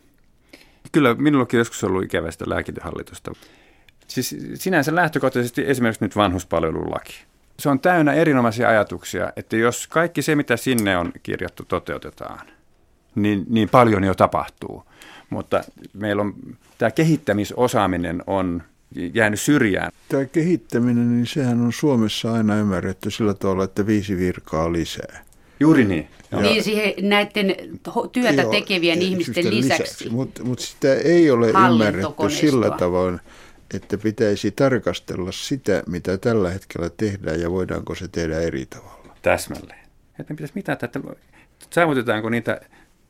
[0.91, 3.31] Kyllä minullakin joskus ollut ikävästä lääkintöhallitusta.
[4.07, 7.13] Siis sinänsä lähtökohtaisesti esimerkiksi nyt vanhuspalvelulaki.
[7.59, 12.47] Se on täynnä erinomaisia ajatuksia, että jos kaikki se, mitä sinne on kirjattu, toteutetaan,
[13.15, 14.83] niin, niin paljon jo tapahtuu.
[15.29, 16.33] Mutta meillä on
[16.77, 18.63] tämä kehittämisosaaminen on
[19.13, 19.91] jäänyt syrjään.
[20.09, 25.25] Tämä kehittäminen, niin sehän on Suomessa aina ymmärretty sillä tavalla, että viisi virkaa lisää.
[25.59, 26.07] Juuri niin.
[26.31, 26.41] Joo.
[26.41, 27.55] Niin siihen näiden
[28.11, 29.83] työtä Joo, tekevien ihmisten lisäksi.
[29.83, 30.09] lisäksi.
[30.09, 33.19] Mutta mut sitä ei ole ymmärretty sillä tavoin,
[33.73, 39.15] että pitäisi tarkastella sitä, mitä tällä hetkellä tehdään ja voidaanko se tehdä eri tavalla.
[39.21, 39.85] Täsmälleen.
[40.19, 40.99] Että pitäisi mitata, että
[41.69, 42.61] saavutetaanko niitä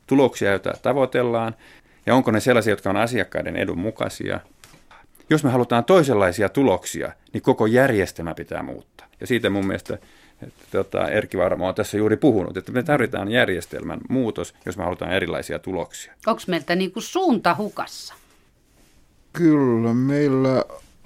[0.06, 1.54] tuloksia, joita tavoitellaan,
[2.06, 4.40] ja onko ne sellaisia, jotka on asiakkaiden edun mukaisia.
[5.30, 9.06] Jos me halutaan toisenlaisia tuloksia, niin koko järjestelmä pitää muuttaa.
[9.20, 9.98] Ja siitä mun mielestä
[10.42, 14.84] että, tota, Erkki Varmo on tässä juuri puhunut, että me tarvitaan järjestelmän muutos, jos me
[14.84, 16.12] halutaan erilaisia tuloksia.
[16.26, 18.14] Onko meiltä niin kuin suunta hukassa?
[19.32, 20.64] Kyllä, meillä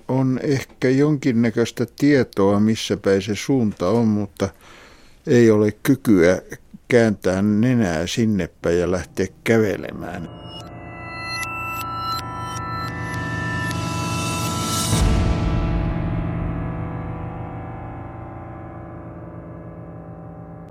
[0.09, 4.49] on ehkä jonkinnäköistä tietoa, missä päin se suunta on, mutta
[5.27, 6.43] ei ole kykyä
[6.89, 10.31] kääntää nenää sinne päin ja lähteä kävelemään.